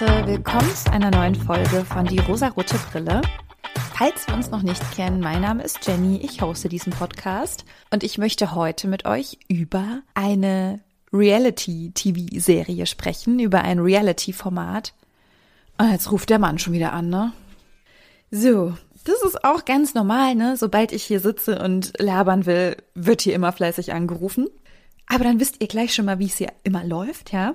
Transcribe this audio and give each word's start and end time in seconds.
Leute, 0.00 0.26
willkommen 0.26 0.74
zu 0.74 0.90
einer 0.92 1.10
neuen 1.10 1.34
Folge 1.34 1.84
von 1.84 2.06
Die 2.06 2.20
rosarote 2.20 2.76
Brille. 2.90 3.20
Falls 3.94 4.26
wir 4.26 4.34
uns 4.34 4.50
noch 4.50 4.62
nicht 4.62 4.80
kennen, 4.92 5.20
mein 5.20 5.42
Name 5.42 5.62
ist 5.62 5.86
Jenny, 5.86 6.18
ich 6.18 6.40
hoste 6.40 6.70
diesen 6.70 6.92
Podcast 6.92 7.66
und 7.90 8.02
ich 8.02 8.16
möchte 8.16 8.54
heute 8.54 8.88
mit 8.88 9.04
euch 9.04 9.38
über 9.48 10.00
eine 10.14 10.80
Reality-TV-Serie 11.12 12.86
sprechen, 12.86 13.40
über 13.40 13.62
ein 13.62 13.78
Reality-Format. 13.78 14.94
Und 15.76 15.90
jetzt 15.90 16.10
ruft 16.10 16.30
der 16.30 16.38
Mann 16.38 16.58
schon 16.58 16.72
wieder 16.72 16.92
an, 16.92 17.10
ne? 17.10 17.32
So, 18.30 18.74
das 19.04 19.22
ist 19.22 19.44
auch 19.44 19.66
ganz 19.66 19.92
normal, 19.92 20.34
ne? 20.34 20.56
Sobald 20.56 20.92
ich 20.92 21.02
hier 21.02 21.20
sitze 21.20 21.58
und 21.62 21.92
labern 21.98 22.46
will, 22.46 22.76
wird 22.94 23.20
hier 23.22 23.34
immer 23.34 23.52
fleißig 23.52 23.92
angerufen. 23.92 24.48
Aber 25.08 25.24
dann 25.24 25.40
wisst 25.40 25.60
ihr 25.60 25.68
gleich 25.68 25.94
schon 25.94 26.06
mal, 26.06 26.18
wie 26.20 26.26
es 26.26 26.38
hier 26.38 26.52
immer 26.62 26.84
läuft, 26.84 27.32
ja? 27.32 27.54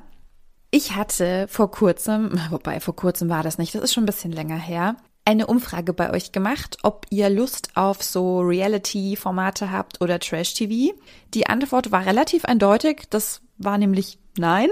Ich 0.75 0.93
hatte 0.93 1.47
vor 1.47 1.71
kurzem, 1.71 2.37
wobei 2.49 2.81
vor 2.81 2.97
kurzem 2.97 3.29
war 3.29 3.43
das 3.43 3.57
nicht, 3.57 3.73
das 3.73 3.81
ist 3.81 3.93
schon 3.93 4.03
ein 4.03 4.07
bisschen 4.07 4.33
länger 4.33 4.57
her, 4.57 4.97
eine 5.23 5.47
Umfrage 5.47 5.93
bei 5.93 6.11
euch 6.11 6.33
gemacht, 6.33 6.79
ob 6.83 7.05
ihr 7.09 7.29
Lust 7.29 7.69
auf 7.75 8.03
so 8.03 8.41
Reality-Formate 8.41 9.71
habt 9.71 10.01
oder 10.01 10.19
Trash-TV. 10.19 10.93
Die 11.33 11.47
Antwort 11.47 11.93
war 11.93 12.05
relativ 12.05 12.43
eindeutig, 12.43 13.03
das 13.09 13.39
war 13.57 13.77
nämlich 13.77 14.19
nein. 14.37 14.67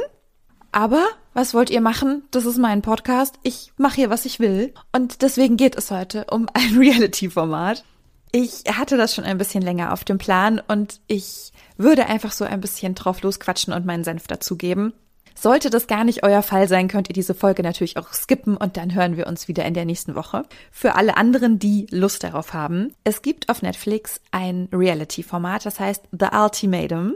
Aber 0.73 1.05
was 1.33 1.53
wollt 1.53 1.69
ihr 1.69 1.79
machen? 1.79 2.23
Das 2.31 2.43
ist 2.43 2.57
mein 2.57 2.81
Podcast. 2.81 3.39
Ich 3.43 3.71
mache 3.77 3.95
hier, 3.95 4.09
was 4.09 4.25
ich 4.25 4.41
will. 4.41 4.73
Und 4.91 5.21
deswegen 5.21 5.55
geht 5.55 5.77
es 5.77 5.89
heute 5.89 6.25
um 6.31 6.49
ein 6.53 6.77
Reality-Format. 6.77 7.85
Ich 8.33 8.63
hatte 8.69 8.97
das 8.97 9.15
schon 9.15 9.23
ein 9.23 9.37
bisschen 9.37 9.61
länger 9.61 9.93
auf 9.93 10.03
dem 10.03 10.17
Plan 10.17 10.61
und 10.67 10.99
ich 11.07 11.53
würde 11.77 12.07
einfach 12.07 12.33
so 12.33 12.43
ein 12.43 12.59
bisschen 12.59 12.93
drauf 12.93 13.21
losquatschen 13.21 13.71
und 13.71 13.85
meinen 13.85 14.03
Senf 14.03 14.27
dazugeben. 14.27 14.91
Sollte 15.35 15.69
das 15.69 15.87
gar 15.87 16.03
nicht 16.03 16.23
euer 16.23 16.41
Fall 16.41 16.67
sein, 16.67 16.87
könnt 16.87 17.09
ihr 17.09 17.13
diese 17.13 17.33
Folge 17.33 17.63
natürlich 17.63 17.97
auch 17.97 18.13
skippen 18.13 18.57
und 18.57 18.77
dann 18.77 18.93
hören 18.93 19.17
wir 19.17 19.27
uns 19.27 19.47
wieder 19.47 19.65
in 19.65 19.73
der 19.73 19.85
nächsten 19.85 20.15
Woche. 20.15 20.43
Für 20.71 20.95
alle 20.95 21.17
anderen, 21.17 21.59
die 21.59 21.87
Lust 21.89 22.23
darauf 22.23 22.53
haben, 22.53 22.93
es 23.03 23.21
gibt 23.21 23.49
auf 23.49 23.61
Netflix 23.61 24.21
ein 24.31 24.69
Reality-Format, 24.71 25.65
das 25.65 25.79
heißt 25.79 26.03
The 26.11 26.27
Ultimatum. 26.33 27.15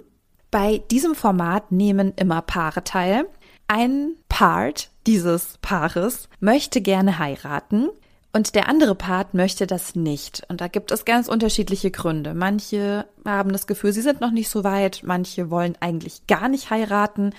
Bei 0.51 0.81
diesem 0.91 1.15
Format 1.15 1.71
nehmen 1.71 2.13
immer 2.15 2.41
Paare 2.41 2.83
teil. 2.83 3.25
Ein 3.67 4.13
Part 4.29 4.89
dieses 5.05 5.57
Paares 5.61 6.29
möchte 6.39 6.81
gerne 6.81 7.19
heiraten, 7.19 7.89
und 8.33 8.53
der 8.53 8.69
andere 8.69 8.93
Part 8.93 9.33
möchte 9.33 9.65
das 9.65 9.95
nicht. 9.95 10.43
Und 10.47 10.61
da 10.61 10.67
gibt 10.67 10.91
es 10.91 11.05
ganz 11.05 11.27
unterschiedliche 11.27 11.89
Gründe. 11.89 12.35
Manche 12.35 13.07
haben 13.25 13.51
das 13.51 13.65
Gefühl, 13.65 13.93
sie 13.93 14.01
sind 14.01 14.21
noch 14.21 14.29
nicht 14.29 14.49
so 14.49 14.63
weit, 14.63 15.01
manche 15.03 15.49
wollen 15.49 15.75
eigentlich 15.79 16.27
gar 16.27 16.47
nicht 16.47 16.69
heiraten 16.69 17.33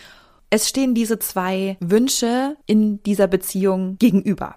es 0.50 0.68
stehen 0.68 0.94
diese 0.94 1.18
zwei 1.18 1.76
Wünsche 1.80 2.56
in 2.66 3.02
dieser 3.02 3.26
Beziehung 3.26 3.98
gegenüber. 3.98 4.56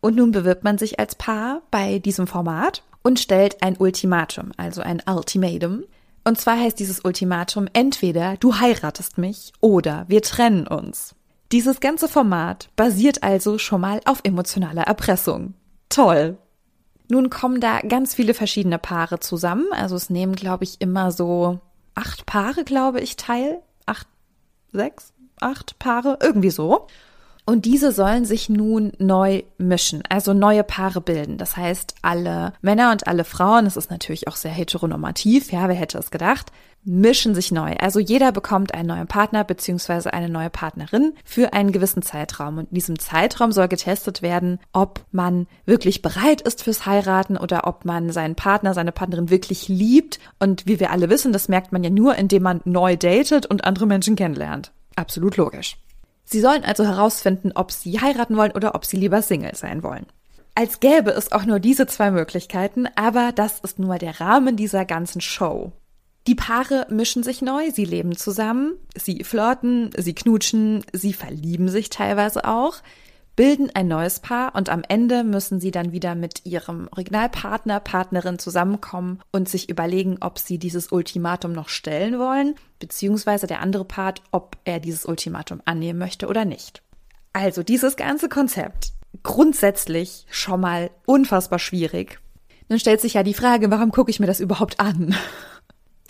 Und 0.00 0.16
nun 0.16 0.30
bewirbt 0.30 0.64
man 0.64 0.78
sich 0.78 1.00
als 1.00 1.16
Paar 1.16 1.62
bei 1.70 1.98
diesem 1.98 2.26
Format 2.26 2.82
und 3.02 3.18
stellt 3.18 3.62
ein 3.62 3.76
Ultimatum, 3.76 4.52
also 4.56 4.80
ein 4.80 5.02
Ultimatum. 5.08 5.84
Und 6.24 6.38
zwar 6.38 6.58
heißt 6.58 6.78
dieses 6.78 7.04
Ultimatum 7.04 7.68
entweder 7.72 8.36
du 8.36 8.54
heiratest 8.60 9.18
mich 9.18 9.52
oder 9.60 10.04
wir 10.08 10.22
trennen 10.22 10.66
uns. 10.66 11.14
Dieses 11.50 11.80
ganze 11.80 12.08
Format 12.08 12.68
basiert 12.76 13.22
also 13.22 13.58
schon 13.58 13.80
mal 13.80 14.00
auf 14.04 14.20
emotionaler 14.22 14.82
Erpressung. 14.82 15.54
Toll! 15.88 16.36
Nun 17.10 17.30
kommen 17.30 17.60
da 17.60 17.80
ganz 17.80 18.14
viele 18.14 18.34
verschiedene 18.34 18.78
Paare 18.78 19.18
zusammen. 19.18 19.66
Also 19.72 19.96
es 19.96 20.10
nehmen, 20.10 20.34
glaube 20.34 20.64
ich, 20.64 20.80
immer 20.80 21.10
so 21.10 21.58
acht 21.94 22.26
Paare, 22.26 22.64
glaube 22.64 23.00
ich, 23.00 23.16
teil. 23.16 23.62
Sechs, 24.72 25.12
acht 25.40 25.78
Paare, 25.78 26.18
irgendwie 26.20 26.50
so. 26.50 26.86
Und 27.48 27.64
diese 27.64 27.92
sollen 27.92 28.26
sich 28.26 28.50
nun 28.50 28.92
neu 28.98 29.42
mischen, 29.56 30.02
also 30.10 30.34
neue 30.34 30.62
Paare 30.62 31.00
bilden. 31.00 31.38
Das 31.38 31.56
heißt, 31.56 31.94
alle 32.02 32.52
Männer 32.60 32.92
und 32.92 33.06
alle 33.06 33.24
Frauen, 33.24 33.64
das 33.64 33.78
ist 33.78 33.90
natürlich 33.90 34.28
auch 34.28 34.36
sehr 34.36 34.50
heteronormativ, 34.50 35.50
ja, 35.50 35.66
wer 35.66 35.74
hätte 35.74 35.96
es 35.96 36.10
gedacht, 36.10 36.52
mischen 36.84 37.34
sich 37.34 37.50
neu. 37.50 37.74
Also 37.80 38.00
jeder 38.00 38.32
bekommt 38.32 38.74
einen 38.74 38.88
neuen 38.88 39.06
Partner 39.06 39.44
beziehungsweise 39.44 40.12
eine 40.12 40.28
neue 40.28 40.50
Partnerin 40.50 41.14
für 41.24 41.54
einen 41.54 41.72
gewissen 41.72 42.02
Zeitraum. 42.02 42.58
Und 42.58 42.68
in 42.68 42.74
diesem 42.74 42.98
Zeitraum 42.98 43.50
soll 43.50 43.68
getestet 43.68 44.20
werden, 44.20 44.58
ob 44.74 45.00
man 45.10 45.46
wirklich 45.64 46.02
bereit 46.02 46.42
ist 46.42 46.62
fürs 46.62 46.84
Heiraten 46.84 47.38
oder 47.38 47.66
ob 47.66 47.86
man 47.86 48.12
seinen 48.12 48.34
Partner, 48.34 48.74
seine 48.74 48.92
Partnerin 48.92 49.30
wirklich 49.30 49.68
liebt. 49.68 50.18
Und 50.38 50.66
wie 50.66 50.80
wir 50.80 50.90
alle 50.90 51.08
wissen, 51.08 51.32
das 51.32 51.48
merkt 51.48 51.72
man 51.72 51.82
ja 51.82 51.88
nur, 51.88 52.14
indem 52.16 52.42
man 52.42 52.60
neu 52.66 52.98
datet 52.98 53.46
und 53.46 53.64
andere 53.64 53.86
Menschen 53.86 54.16
kennenlernt. 54.16 54.70
Absolut 54.96 55.38
logisch. 55.38 55.78
Sie 56.30 56.40
sollen 56.40 56.62
also 56.62 56.84
herausfinden, 56.84 57.52
ob 57.54 57.72
sie 57.72 58.00
heiraten 58.00 58.36
wollen 58.36 58.52
oder 58.52 58.74
ob 58.74 58.84
sie 58.84 58.98
lieber 58.98 59.22
Single 59.22 59.54
sein 59.54 59.82
wollen. 59.82 60.04
Als 60.54 60.80
gäbe 60.80 61.10
es 61.12 61.32
auch 61.32 61.46
nur 61.46 61.58
diese 61.58 61.86
zwei 61.86 62.10
Möglichkeiten, 62.10 62.86
aber 62.96 63.32
das 63.34 63.60
ist 63.60 63.78
nur 63.78 63.96
der 63.96 64.20
Rahmen 64.20 64.54
dieser 64.56 64.84
ganzen 64.84 65.22
Show. 65.22 65.72
Die 66.26 66.34
Paare 66.34 66.86
mischen 66.90 67.22
sich 67.22 67.40
neu, 67.40 67.70
sie 67.70 67.86
leben 67.86 68.14
zusammen, 68.14 68.74
sie 68.94 69.24
flirten, 69.24 69.90
sie 69.96 70.14
knutschen, 70.14 70.84
sie 70.92 71.14
verlieben 71.14 71.70
sich 71.70 71.88
teilweise 71.88 72.44
auch 72.44 72.82
bilden 73.38 73.70
ein 73.72 73.86
neues 73.86 74.18
Paar 74.18 74.56
und 74.56 74.68
am 74.68 74.82
Ende 74.88 75.22
müssen 75.22 75.60
sie 75.60 75.70
dann 75.70 75.92
wieder 75.92 76.16
mit 76.16 76.44
ihrem 76.44 76.88
Originalpartner, 76.90 77.78
Partnerin 77.78 78.40
zusammenkommen 78.40 79.20
und 79.30 79.48
sich 79.48 79.70
überlegen, 79.70 80.16
ob 80.20 80.40
sie 80.40 80.58
dieses 80.58 80.90
Ultimatum 80.90 81.52
noch 81.52 81.68
stellen 81.68 82.18
wollen, 82.18 82.56
beziehungsweise 82.80 83.46
der 83.46 83.60
andere 83.60 83.84
Part, 83.84 84.22
ob 84.32 84.56
er 84.64 84.80
dieses 84.80 85.06
Ultimatum 85.06 85.62
annehmen 85.66 86.00
möchte 86.00 86.26
oder 86.26 86.44
nicht. 86.44 86.82
Also 87.32 87.62
dieses 87.62 87.94
ganze 87.94 88.28
Konzept 88.28 88.90
grundsätzlich 89.22 90.26
schon 90.28 90.60
mal 90.60 90.90
unfassbar 91.06 91.60
schwierig. 91.60 92.18
Nun 92.68 92.80
stellt 92.80 93.00
sich 93.00 93.14
ja 93.14 93.22
die 93.22 93.34
Frage, 93.34 93.70
warum 93.70 93.92
gucke 93.92 94.10
ich 94.10 94.18
mir 94.18 94.26
das 94.26 94.40
überhaupt 94.40 94.80
an? 94.80 95.14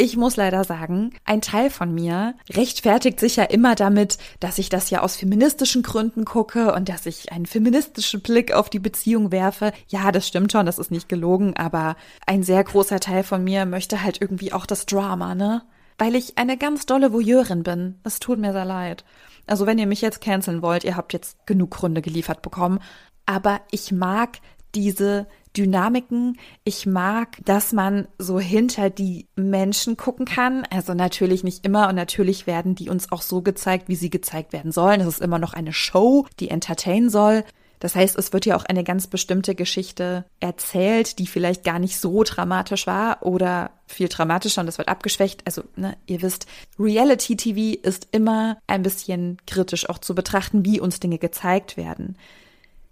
Ich 0.00 0.16
muss 0.16 0.36
leider 0.36 0.62
sagen, 0.62 1.10
ein 1.24 1.40
Teil 1.40 1.70
von 1.70 1.92
mir 1.92 2.36
rechtfertigt 2.50 3.18
sich 3.18 3.34
ja 3.34 3.42
immer 3.42 3.74
damit, 3.74 4.16
dass 4.38 4.58
ich 4.58 4.68
das 4.68 4.90
ja 4.90 5.00
aus 5.02 5.16
feministischen 5.16 5.82
Gründen 5.82 6.24
gucke 6.24 6.72
und 6.72 6.88
dass 6.88 7.04
ich 7.04 7.32
einen 7.32 7.46
feministischen 7.46 8.20
Blick 8.20 8.52
auf 8.52 8.70
die 8.70 8.78
Beziehung 8.78 9.32
werfe. 9.32 9.72
Ja, 9.88 10.12
das 10.12 10.28
stimmt 10.28 10.52
schon, 10.52 10.66
das 10.66 10.78
ist 10.78 10.92
nicht 10.92 11.08
gelogen, 11.08 11.56
aber 11.56 11.96
ein 12.26 12.44
sehr 12.44 12.62
großer 12.62 13.00
Teil 13.00 13.24
von 13.24 13.42
mir 13.42 13.66
möchte 13.66 14.00
halt 14.00 14.20
irgendwie 14.20 14.52
auch 14.52 14.66
das 14.66 14.86
Drama, 14.86 15.34
ne? 15.34 15.62
Weil 15.98 16.14
ich 16.14 16.38
eine 16.38 16.56
ganz 16.56 16.86
dolle 16.86 17.12
Voyeurin 17.12 17.64
bin. 17.64 17.98
Es 18.04 18.20
tut 18.20 18.38
mir 18.38 18.52
sehr 18.52 18.64
leid. 18.64 19.04
Also 19.48 19.66
wenn 19.66 19.80
ihr 19.80 19.88
mich 19.88 20.00
jetzt 20.00 20.20
canceln 20.20 20.62
wollt, 20.62 20.84
ihr 20.84 20.96
habt 20.96 21.12
jetzt 21.12 21.44
genug 21.44 21.72
Gründe 21.72 22.02
geliefert 22.02 22.40
bekommen. 22.40 22.78
Aber 23.26 23.62
ich 23.72 23.90
mag 23.90 24.38
diese 24.74 25.26
Dynamiken. 25.56 26.38
Ich 26.64 26.86
mag, 26.86 27.38
dass 27.44 27.72
man 27.72 28.06
so 28.18 28.38
hinter 28.38 28.90
die 28.90 29.26
Menschen 29.34 29.96
gucken 29.96 30.26
kann. 30.26 30.64
Also 30.70 30.94
natürlich 30.94 31.42
nicht 31.44 31.64
immer 31.64 31.88
und 31.88 31.96
natürlich 31.96 32.46
werden 32.46 32.74
die 32.74 32.90
uns 32.90 33.10
auch 33.10 33.22
so 33.22 33.42
gezeigt, 33.42 33.88
wie 33.88 33.96
sie 33.96 34.10
gezeigt 34.10 34.52
werden 34.52 34.72
sollen. 34.72 35.00
Es 35.00 35.08
ist 35.08 35.20
immer 35.20 35.38
noch 35.38 35.54
eine 35.54 35.72
Show, 35.72 36.26
die 36.38 36.50
entertain 36.50 37.10
soll. 37.10 37.44
Das 37.80 37.94
heißt, 37.94 38.16
es 38.18 38.32
wird 38.32 38.44
ja 38.44 38.56
auch 38.56 38.64
eine 38.64 38.82
ganz 38.82 39.06
bestimmte 39.06 39.54
Geschichte 39.54 40.24
erzählt, 40.40 41.18
die 41.18 41.26
vielleicht 41.26 41.64
gar 41.64 41.78
nicht 41.78 41.98
so 41.98 42.24
dramatisch 42.24 42.86
war 42.86 43.24
oder 43.24 43.70
viel 43.86 44.08
dramatischer 44.08 44.60
und 44.60 44.66
das 44.66 44.78
wird 44.78 44.88
abgeschwächt. 44.88 45.42
Also, 45.46 45.62
ne, 45.76 45.96
ihr 46.06 46.22
wisst, 46.22 46.46
Reality 46.78 47.36
TV 47.36 47.80
ist 47.80 48.08
immer 48.10 48.58
ein 48.66 48.82
bisschen 48.82 49.38
kritisch 49.46 49.88
auch 49.88 49.98
zu 49.98 50.14
betrachten, 50.14 50.64
wie 50.64 50.80
uns 50.80 50.98
Dinge 50.98 51.18
gezeigt 51.18 51.76
werden. 51.76 52.16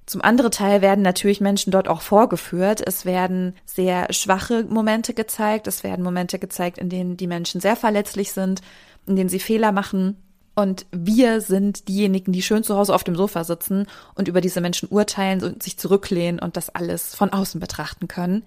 Zum 0.06 0.22
anderen 0.22 0.52
Teil 0.52 0.82
werden 0.82 1.02
natürlich 1.02 1.40
Menschen 1.40 1.72
dort 1.72 1.88
auch 1.88 2.00
vorgeführt. 2.00 2.80
Es 2.86 3.04
werden 3.04 3.54
sehr 3.64 4.12
schwache 4.12 4.64
Momente 4.64 5.14
gezeigt. 5.14 5.66
Es 5.66 5.82
werden 5.82 6.04
Momente 6.04 6.38
gezeigt, 6.38 6.78
in 6.78 6.88
denen 6.88 7.16
die 7.16 7.26
Menschen 7.26 7.60
sehr 7.60 7.74
verletzlich 7.74 8.32
sind, 8.32 8.62
in 9.06 9.16
denen 9.16 9.28
sie 9.28 9.40
Fehler 9.40 9.72
machen. 9.72 10.16
Und 10.54 10.86
wir 10.90 11.40
sind 11.40 11.88
diejenigen, 11.88 12.32
die 12.32 12.40
schön 12.40 12.62
zu 12.62 12.76
Hause 12.76 12.94
auf 12.94 13.04
dem 13.04 13.16
Sofa 13.16 13.42
sitzen 13.44 13.86
und 14.14 14.28
über 14.28 14.40
diese 14.40 14.60
Menschen 14.60 14.88
urteilen 14.88 15.42
und 15.42 15.62
sich 15.62 15.76
zurücklehnen 15.76 16.38
und 16.38 16.56
das 16.56 16.70
alles 16.70 17.14
von 17.14 17.30
außen 17.30 17.60
betrachten 17.60 18.06
können. 18.06 18.44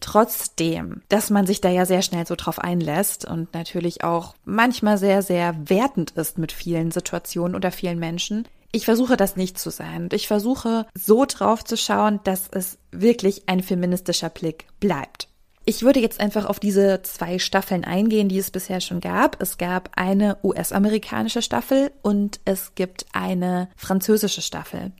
Trotzdem, 0.00 1.02
dass 1.08 1.30
man 1.30 1.46
sich 1.46 1.60
da 1.60 1.68
ja 1.68 1.86
sehr 1.86 2.02
schnell 2.02 2.26
so 2.26 2.34
drauf 2.34 2.58
einlässt 2.58 3.24
und 3.24 3.54
natürlich 3.54 4.02
auch 4.02 4.34
manchmal 4.44 4.98
sehr, 4.98 5.22
sehr 5.22 5.54
wertend 5.68 6.12
ist 6.12 6.38
mit 6.38 6.50
vielen 6.50 6.90
Situationen 6.90 7.54
oder 7.54 7.70
vielen 7.70 7.98
Menschen, 7.98 8.48
ich 8.74 8.86
versuche 8.86 9.16
das 9.16 9.36
nicht 9.36 9.56
zu 9.56 9.70
sein 9.70 10.04
und 10.04 10.12
ich 10.12 10.26
versuche 10.26 10.86
so 10.94 11.24
drauf 11.26 11.64
zu 11.64 11.76
schauen, 11.76 12.18
dass 12.24 12.48
es 12.50 12.78
wirklich 12.90 13.48
ein 13.48 13.62
feministischer 13.62 14.30
Blick 14.30 14.66
bleibt. 14.80 15.28
Ich 15.64 15.82
würde 15.82 16.00
jetzt 16.00 16.18
einfach 16.18 16.44
auf 16.46 16.58
diese 16.58 17.00
zwei 17.02 17.38
Staffeln 17.38 17.84
eingehen, 17.84 18.28
die 18.28 18.38
es 18.38 18.50
bisher 18.50 18.80
schon 18.80 18.98
gab. 18.98 19.40
Es 19.40 19.58
gab 19.58 19.90
eine 19.94 20.38
US-amerikanische 20.42 21.40
Staffel 21.40 21.92
und 22.02 22.40
es 22.44 22.74
gibt 22.74 23.06
eine 23.12 23.68
französische 23.76 24.42
Staffel. 24.42 24.90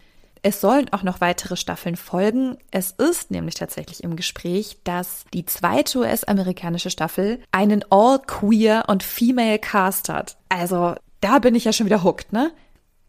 Es 0.42 0.60
sollen 0.60 0.92
auch 0.92 1.02
noch 1.02 1.20
weitere 1.20 1.56
Staffeln 1.56 1.96
folgen. 1.96 2.56
Es 2.70 2.92
ist 2.92 3.32
nämlich 3.32 3.56
tatsächlich 3.56 4.04
im 4.04 4.14
Gespräch, 4.14 4.78
dass 4.84 5.24
die 5.34 5.46
zweite 5.46 5.98
US-amerikanische 5.98 6.90
Staffel 6.90 7.40
einen 7.50 7.84
all-queer 7.90 8.84
und 8.86 9.02
female 9.02 9.58
Cast 9.58 10.08
hat. 10.08 10.36
Also 10.48 10.94
da 11.20 11.40
bin 11.40 11.54
ich 11.56 11.64
ja 11.64 11.72
schon 11.72 11.86
wieder 11.86 12.04
hooked, 12.04 12.32
ne? 12.32 12.52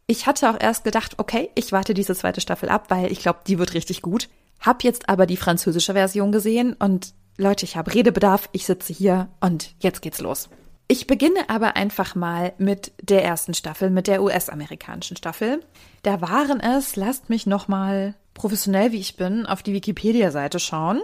Ich 0.08 0.28
hatte 0.28 0.50
auch 0.50 0.60
erst 0.60 0.84
gedacht, 0.84 1.16
okay, 1.18 1.50
ich 1.56 1.72
warte 1.72 1.94
diese 1.94 2.16
zweite 2.16 2.42
Staffel 2.42 2.70
ab, 2.70 2.86
weil 2.90 3.12
ich 3.12 3.20
glaube, 3.20 3.40
die 3.48 3.58
wird 3.58 3.74
richtig 3.74 4.02
gut. 4.02 4.30
Hab 4.60 4.84
jetzt 4.84 5.10
aber 5.10 5.26
die 5.26 5.38
französische 5.38 5.94
Version 5.94 6.32
gesehen 6.32 6.74
und 6.74 7.14
Leute, 7.38 7.66
ich 7.66 7.76
habe 7.76 7.94
Redebedarf, 7.94 8.48
ich 8.52 8.66
sitze 8.66 8.94
hier 8.94 9.28
und 9.42 9.74
jetzt 9.80 10.02
geht's 10.02 10.22
los. 10.22 10.50
Ich 10.88 11.08
beginne 11.08 11.50
aber 11.50 11.76
einfach 11.76 12.14
mal 12.14 12.54
mit 12.60 12.92
der 13.02 13.24
ersten 13.24 13.56
Staffel, 13.56 13.90
mit 13.90 14.08
der 14.08 14.22
US-amerikanischen 14.22 15.18
Staffel. 15.18 15.62
Da 16.04 16.22
waren 16.22 16.60
es, 16.60 16.96
lasst 16.96 17.30
mich 17.30 17.48
noch 17.48 17.68
mal 17.68 18.14
professionell 18.36 18.92
wie 18.92 19.00
ich 19.00 19.18
bin, 19.18 19.48
auf 19.48 19.64
die 19.64 19.74
Wikipedia-Seite 19.74 20.60
schauen. 20.60 21.02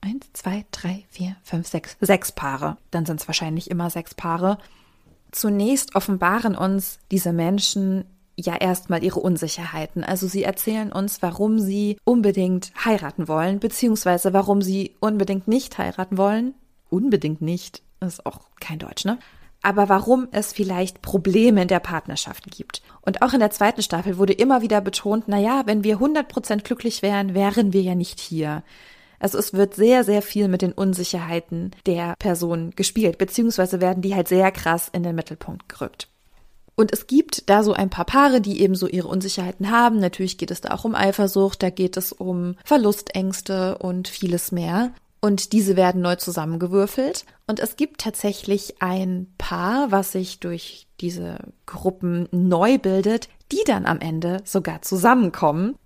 Eins, 0.00 0.26
zwei, 0.32 0.64
drei, 0.72 1.04
vier, 1.08 1.36
fünf, 1.42 1.68
sechs. 1.68 1.96
Sechs 2.00 2.32
Paare. 2.32 2.76
Dann 2.90 3.06
sind 3.06 3.20
es 3.20 3.28
wahrscheinlich 3.28 3.70
immer 3.70 3.90
sechs 3.90 4.14
Paare. 4.14 4.58
Zunächst 5.32 5.94
offenbaren 5.94 6.56
uns 6.56 6.98
diese 7.10 7.32
Menschen 7.32 8.04
ja 8.36 8.56
erstmal 8.56 9.02
ihre 9.02 9.20
Unsicherheiten. 9.20 10.04
Also 10.04 10.28
sie 10.28 10.44
erzählen 10.44 10.92
uns, 10.92 11.22
warum 11.22 11.58
sie 11.58 11.98
unbedingt 12.04 12.72
heiraten 12.84 13.26
wollen, 13.26 13.58
beziehungsweise 13.58 14.32
warum 14.32 14.62
sie 14.62 14.94
unbedingt 15.00 15.48
nicht 15.48 15.76
heiraten 15.76 16.16
wollen. 16.16 16.54
Unbedingt 16.88 17.42
nicht. 17.42 17.82
Ist 18.00 18.24
auch 18.24 18.42
kein 18.60 18.78
Deutsch, 18.78 19.04
ne? 19.04 19.18
Aber 19.60 19.88
warum 19.88 20.28
es 20.30 20.52
vielleicht 20.52 21.02
Probleme 21.02 21.62
in 21.62 21.68
der 21.68 21.80
Partnerschaft 21.80 22.48
gibt. 22.48 22.80
Und 23.00 23.22
auch 23.22 23.32
in 23.32 23.40
der 23.40 23.50
zweiten 23.50 23.82
Staffel 23.82 24.16
wurde 24.16 24.32
immer 24.32 24.62
wieder 24.62 24.80
betont, 24.80 25.24
na 25.26 25.38
ja, 25.38 25.62
wenn 25.66 25.82
wir 25.82 25.98
100% 25.98 26.62
glücklich 26.62 27.02
wären, 27.02 27.34
wären 27.34 27.72
wir 27.72 27.82
ja 27.82 27.96
nicht 27.96 28.20
hier. 28.20 28.62
Also 29.18 29.38
es 29.38 29.52
wird 29.52 29.74
sehr, 29.74 30.04
sehr 30.04 30.22
viel 30.22 30.48
mit 30.48 30.62
den 30.62 30.72
Unsicherheiten 30.72 31.72
der 31.86 32.14
Person 32.18 32.72
gespielt, 32.76 33.18
beziehungsweise 33.18 33.80
werden 33.80 34.02
die 34.02 34.14
halt 34.14 34.28
sehr 34.28 34.50
krass 34.52 34.88
in 34.92 35.02
den 35.02 35.14
Mittelpunkt 35.14 35.68
gerückt. 35.68 36.08
Und 36.76 36.92
es 36.92 37.08
gibt 37.08 37.50
da 37.50 37.64
so 37.64 37.72
ein 37.72 37.90
paar 37.90 38.04
Paare, 38.04 38.40
die 38.40 38.60
eben 38.60 38.76
so 38.76 38.86
ihre 38.86 39.08
Unsicherheiten 39.08 39.70
haben. 39.70 39.98
Natürlich 39.98 40.38
geht 40.38 40.52
es 40.52 40.60
da 40.60 40.72
auch 40.72 40.84
um 40.84 40.94
Eifersucht, 40.94 41.60
da 41.62 41.70
geht 41.70 41.96
es 41.96 42.12
um 42.12 42.54
Verlustängste 42.64 43.78
und 43.78 44.06
vieles 44.06 44.52
mehr 44.52 44.92
und 45.20 45.52
diese 45.52 45.76
werden 45.76 46.02
neu 46.02 46.16
zusammengewürfelt. 46.16 47.24
Und 47.46 47.60
es 47.60 47.76
gibt 47.76 48.00
tatsächlich 48.00 48.80
ein 48.80 49.32
Paar, 49.38 49.90
was 49.90 50.12
sich 50.12 50.40
durch 50.40 50.86
diese 51.00 51.38
Gruppen 51.66 52.28
neu 52.30 52.78
bildet, 52.78 53.28
die 53.50 53.62
dann 53.66 53.86
am 53.86 54.00
Ende 54.00 54.38
sogar 54.44 54.82
zusammenkommen. 54.82 55.76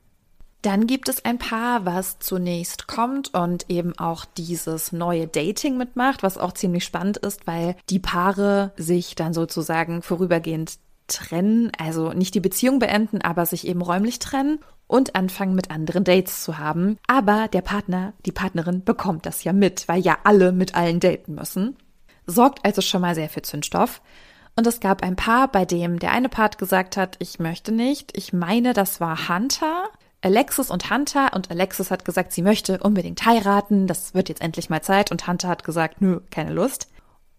Dann 0.62 0.87
gibt 0.87 1.09
es 1.09 1.25
ein 1.25 1.38
Paar, 1.38 1.85
was 1.85 2.20
zunächst 2.20 2.87
kommt 2.87 3.35
und 3.35 3.69
eben 3.69 3.99
auch 3.99 4.25
dieses 4.25 4.93
neue 4.93 5.26
Dating 5.26 5.76
mitmacht, 5.76 6.23
was 6.23 6.38
auch 6.38 6.53
ziemlich 6.53 6.85
spannend 6.85 7.17
ist, 7.17 7.49
weil 7.49 7.76
die 7.91 7.99
Paare 7.99 8.73
sich 8.76 9.17
dann 9.17 9.35
sozusagen 9.35 10.03
vorübergehend 10.03 10.79
trennen, 11.09 11.73
also 11.79 12.12
nicht 12.12 12.35
die 12.35 12.41
Beziehung 12.41 12.79
beenden, 12.79 13.20
aber 13.23 13.44
sich 13.44 13.67
eben 13.67 13.82
räumlich 13.82 14.20
trennen 14.20 14.61
und 14.87 15.17
anfangen 15.17 15.56
mit 15.56 15.70
anderen 15.70 16.05
Dates 16.05 16.44
zu 16.44 16.59
haben. 16.59 16.97
Aber 17.09 17.49
der 17.49 17.62
Partner, 17.62 18.12
die 18.25 18.32
Partnerin 18.32 18.85
bekommt 18.85 19.26
das 19.26 19.43
ja 19.43 19.53
mit, 19.53 19.88
weil 19.88 20.00
ja 20.00 20.19
alle 20.23 20.53
mit 20.53 20.76
allen 20.76 21.00
daten 21.00 21.35
müssen. 21.35 21.76
Sorgt 22.26 22.64
also 22.64 22.82
schon 22.82 23.00
mal 23.00 23.17
sehr 23.17 23.29
für 23.29 23.43
Zündstoff. 23.43 24.00
Und 24.55 24.67
es 24.67 24.81
gab 24.81 25.03
ein 25.03 25.17
Paar, 25.17 25.49
bei 25.49 25.64
dem 25.64 25.99
der 25.99 26.12
eine 26.12 26.29
Part 26.29 26.59
gesagt 26.59 26.97
hat, 26.97 27.17
ich 27.20 27.38
möchte 27.38 27.73
nicht. 27.73 28.17
Ich 28.17 28.32
meine, 28.32 28.75
das 28.75 29.00
war 29.00 29.29
Hunter. 29.29 29.88
Alexis 30.22 30.70
und 30.70 30.90
Hunter 30.90 31.32
und 31.34 31.50
Alexis 31.50 31.90
hat 31.90 32.04
gesagt, 32.04 32.32
sie 32.32 32.42
möchte 32.42 32.78
unbedingt 32.78 33.26
heiraten, 33.26 33.86
das 33.88 34.14
wird 34.14 34.28
jetzt 34.28 34.40
endlich 34.40 34.70
mal 34.70 34.82
Zeit 34.82 35.10
und 35.10 35.26
Hunter 35.26 35.48
hat 35.48 35.64
gesagt, 35.64 36.00
nö, 36.00 36.20
keine 36.30 36.52
Lust. 36.52 36.88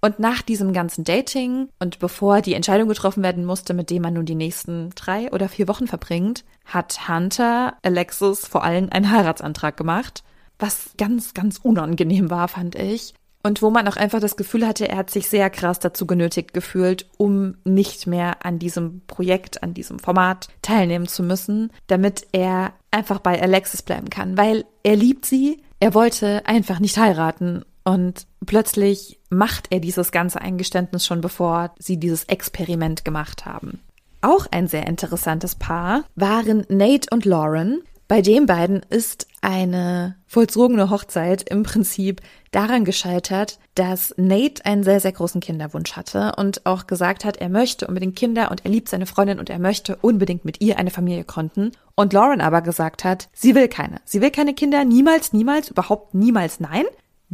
Und 0.01 0.19
nach 0.19 0.41
diesem 0.41 0.74
ganzen 0.74 1.06
Dating 1.06 1.69
und 1.80 2.00
bevor 2.00 2.41
die 2.41 2.56
Entscheidung 2.56 2.89
getroffen 2.89 3.24
werden 3.24 3.45
musste, 3.45 3.74
mit 3.74 3.89
dem 3.89 4.01
man 4.01 4.15
nun 4.15 4.25
die 4.25 4.35
nächsten 4.35 4.89
drei 4.95 5.31
oder 5.31 5.47
vier 5.47 5.69
Wochen 5.69 5.88
verbringt, 5.88 6.44
hat 6.65 7.07
Hunter 7.07 7.77
Alexis 7.83 8.45
vor 8.45 8.65
allem 8.65 8.89
einen 8.91 9.09
Heiratsantrag 9.09 9.77
gemacht, 9.77 10.25
was 10.59 10.91
ganz, 10.97 11.33
ganz 11.33 11.57
unangenehm 11.63 12.29
war, 12.29 12.50
fand 12.50 12.75
ich. 12.75 13.13
Und 13.45 13.62
wo 13.62 13.69
man 13.69 13.88
auch 13.90 13.98
einfach 13.98 14.22
das 14.22 14.38
Gefühl 14.38 14.66
hatte, 14.66 14.88
er 14.88 14.98
hat 14.98 15.10
sich 15.10 15.28
sehr 15.28 15.50
krass 15.50 15.80
dazu 15.80 16.07
genötigt 16.07 16.54
gefühlt, 16.54 17.10
um 17.18 17.56
nicht 17.66 18.07
mehr 18.07 18.45
an 18.45 18.57
diesem 18.57 19.01
Projekt, 19.06 19.62
an 19.63 19.74
diesem 19.74 20.00
Format 20.00 20.48
teilnehmen 20.62 21.10
zu 21.10 21.24
müssen, 21.24 21.69
damit 21.88 22.25
er 22.31 22.72
einfach 22.90 23.19
bei 23.19 23.42
Alexis 23.42 23.81
bleiben 23.81 24.10
kann, 24.10 24.38
weil 24.38 24.63
er 24.84 24.95
liebt 24.95 25.25
sie, 25.25 25.62
er 25.81 25.94
wollte 25.94 26.45
einfach 26.45 26.80
nicht 26.80 26.98
heiraten 26.98 27.66
und 27.84 28.28
plötzlich 28.45 29.19
macht 29.30 29.68
er 29.72 29.81
dieses 29.81 30.13
ganze 30.13 30.39
Eingeständnis 30.39 31.06
schon 31.06 31.19
bevor 31.19 31.75
sie 31.78 31.98
dieses 31.98 32.24
Experiment 32.25 33.04
gemacht 33.04 33.46
haben. 33.46 33.81
Auch 34.22 34.48
ein 34.51 34.68
sehr 34.68 34.88
interessantes 34.88 35.56
Paar 35.56 36.06
waren 36.16 36.66
Nate 36.69 37.10
und 37.12 37.25
Lauren. 37.25 37.81
Bei 38.07 38.21
den 38.21 38.45
beiden 38.45 38.81
ist 38.89 39.27
eine 39.41 40.15
vollzogene 40.27 40.89
Hochzeit 40.89 41.50
im 41.50 41.63
Prinzip 41.63 42.21
daran 42.51 42.85
gescheitert, 42.85 43.59
dass 43.75 44.13
Nate 44.17 44.65
einen 44.65 44.83
sehr, 44.83 45.00
sehr 45.00 45.11
großen 45.11 45.41
Kinderwunsch 45.41 45.94
hatte 45.94 46.33
und 46.38 46.65
auch 46.65 46.85
gesagt 46.85 47.25
hat, 47.25 47.38
er 47.38 47.50
möchte 47.50 47.88
unbedingt 47.88 48.15
Kinder 48.15 48.51
und 48.51 48.65
er 48.65 48.71
liebt 48.71 48.89
seine 48.89 49.05
Freundin 49.05 49.39
und 49.39 49.50
er 49.50 49.59
möchte 49.59 49.95
unbedingt 49.97 50.45
mit 50.45 50.61
ihr 50.61 50.77
eine 50.77 50.91
Familie 50.91 51.23
gründen. 51.23 51.71
Und 51.95 52.13
Lauren 52.13 52.41
aber 52.41 52.61
gesagt 52.61 53.03
hat, 53.03 53.29
sie 53.33 53.55
will 53.55 53.67
keine. 53.67 54.01
Sie 54.05 54.21
will 54.21 54.31
keine 54.31 54.53
Kinder, 54.53 54.85
niemals, 54.85 55.33
niemals, 55.33 55.69
überhaupt 55.69 56.13
niemals 56.13 56.59
nein 56.59 56.85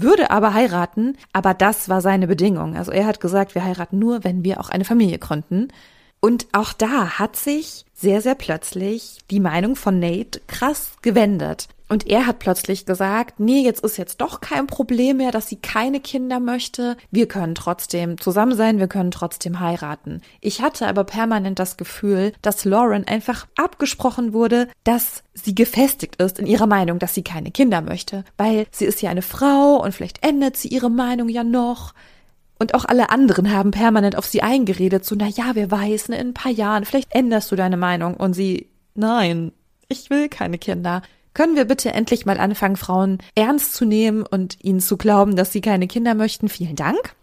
würde 0.01 0.31
aber 0.31 0.53
heiraten, 0.53 1.17
aber 1.33 1.53
das 1.53 1.89
war 1.89 2.01
seine 2.01 2.27
Bedingung. 2.27 2.75
Also 2.75 2.91
er 2.91 3.05
hat 3.05 3.19
gesagt, 3.19 3.55
wir 3.55 3.63
heiraten 3.63 3.99
nur, 3.99 4.23
wenn 4.23 4.43
wir 4.43 4.59
auch 4.59 4.69
eine 4.69 4.85
Familie 4.85 5.19
gründen. 5.19 5.69
Und 6.21 6.47
auch 6.51 6.73
da 6.73 7.19
hat 7.19 7.35
sich 7.35 7.85
sehr, 7.93 8.21
sehr 8.21 8.35
plötzlich 8.35 9.19
die 9.31 9.39
Meinung 9.39 9.75
von 9.75 9.99
Nate 9.99 10.41
krass 10.47 10.93
gewendet. 11.01 11.67
Und 11.91 12.05
er 12.07 12.27
hat 12.27 12.37
plötzlich 12.37 12.85
gesagt, 12.85 13.39
nee, 13.39 13.63
jetzt 13.63 13.83
ist 13.83 13.97
jetzt 13.97 14.21
doch 14.21 14.41
kein 14.41 14.67
Problem 14.67 15.17
mehr, 15.17 15.31
dass 15.31 15.47
sie 15.47 15.55
keine 15.55 15.99
Kinder 15.99 16.39
möchte. 16.39 16.97
Wir 17.09 17.27
können 17.27 17.55
trotzdem 17.55 18.19
zusammen 18.19 18.55
sein, 18.55 18.77
wir 18.77 18.87
können 18.87 19.09
trotzdem 19.09 19.59
heiraten. 19.59 20.21
Ich 20.39 20.61
hatte 20.61 20.87
aber 20.87 21.03
permanent 21.03 21.57
das 21.57 21.77
Gefühl, 21.77 22.33
dass 22.43 22.63
Lauren 22.63 23.07
einfach 23.07 23.47
abgesprochen 23.57 24.33
wurde, 24.33 24.67
dass 24.83 25.23
sie 25.33 25.55
gefestigt 25.55 26.17
ist 26.17 26.37
in 26.37 26.45
ihrer 26.45 26.67
Meinung, 26.67 26.99
dass 26.99 27.15
sie 27.15 27.23
keine 27.23 27.49
Kinder 27.49 27.81
möchte. 27.81 28.23
Weil 28.37 28.67
sie 28.69 28.85
ist 28.85 29.01
ja 29.01 29.09
eine 29.09 29.23
Frau 29.23 29.81
und 29.83 29.93
vielleicht 29.93 30.23
ändert 30.23 30.57
sie 30.57 30.67
ihre 30.67 30.91
Meinung 30.91 31.27
ja 31.27 31.43
noch. 31.43 31.95
Und 32.59 32.75
auch 32.75 32.85
alle 32.85 33.09
anderen 33.09 33.53
haben 33.53 33.71
permanent 33.71 34.17
auf 34.17 34.25
sie 34.25 34.41
eingeredet, 34.41 35.05
so, 35.05 35.15
na 35.17 35.27
ja, 35.27 35.51
wer 35.53 35.71
weiß, 35.71 36.09
ne, 36.09 36.19
in 36.19 36.29
ein 36.29 36.33
paar 36.33 36.51
Jahren, 36.51 36.83
vielleicht 36.83 37.15
änderst 37.15 37.51
du 37.51 37.55
deine 37.55 37.77
Meinung. 37.77 38.15
Und 38.15 38.33
sie, 38.33 38.69
nein, 38.95 39.53
ich 39.87 40.09
will 40.09 40.27
keine 40.27 40.57
Kinder. 40.57 41.01
Können 41.33 41.55
wir 41.55 41.65
bitte 41.65 41.93
endlich 41.93 42.25
mal 42.25 42.37
anfangen, 42.37 42.75
Frauen 42.75 43.19
ernst 43.33 43.73
zu 43.73 43.85
nehmen 43.85 44.23
und 44.23 44.57
ihnen 44.61 44.81
zu 44.81 44.97
glauben, 44.97 45.37
dass 45.37 45.53
sie 45.53 45.61
keine 45.61 45.87
Kinder 45.87 46.15
möchten? 46.15 46.49
Vielen 46.49 46.75
Dank. 46.75 47.15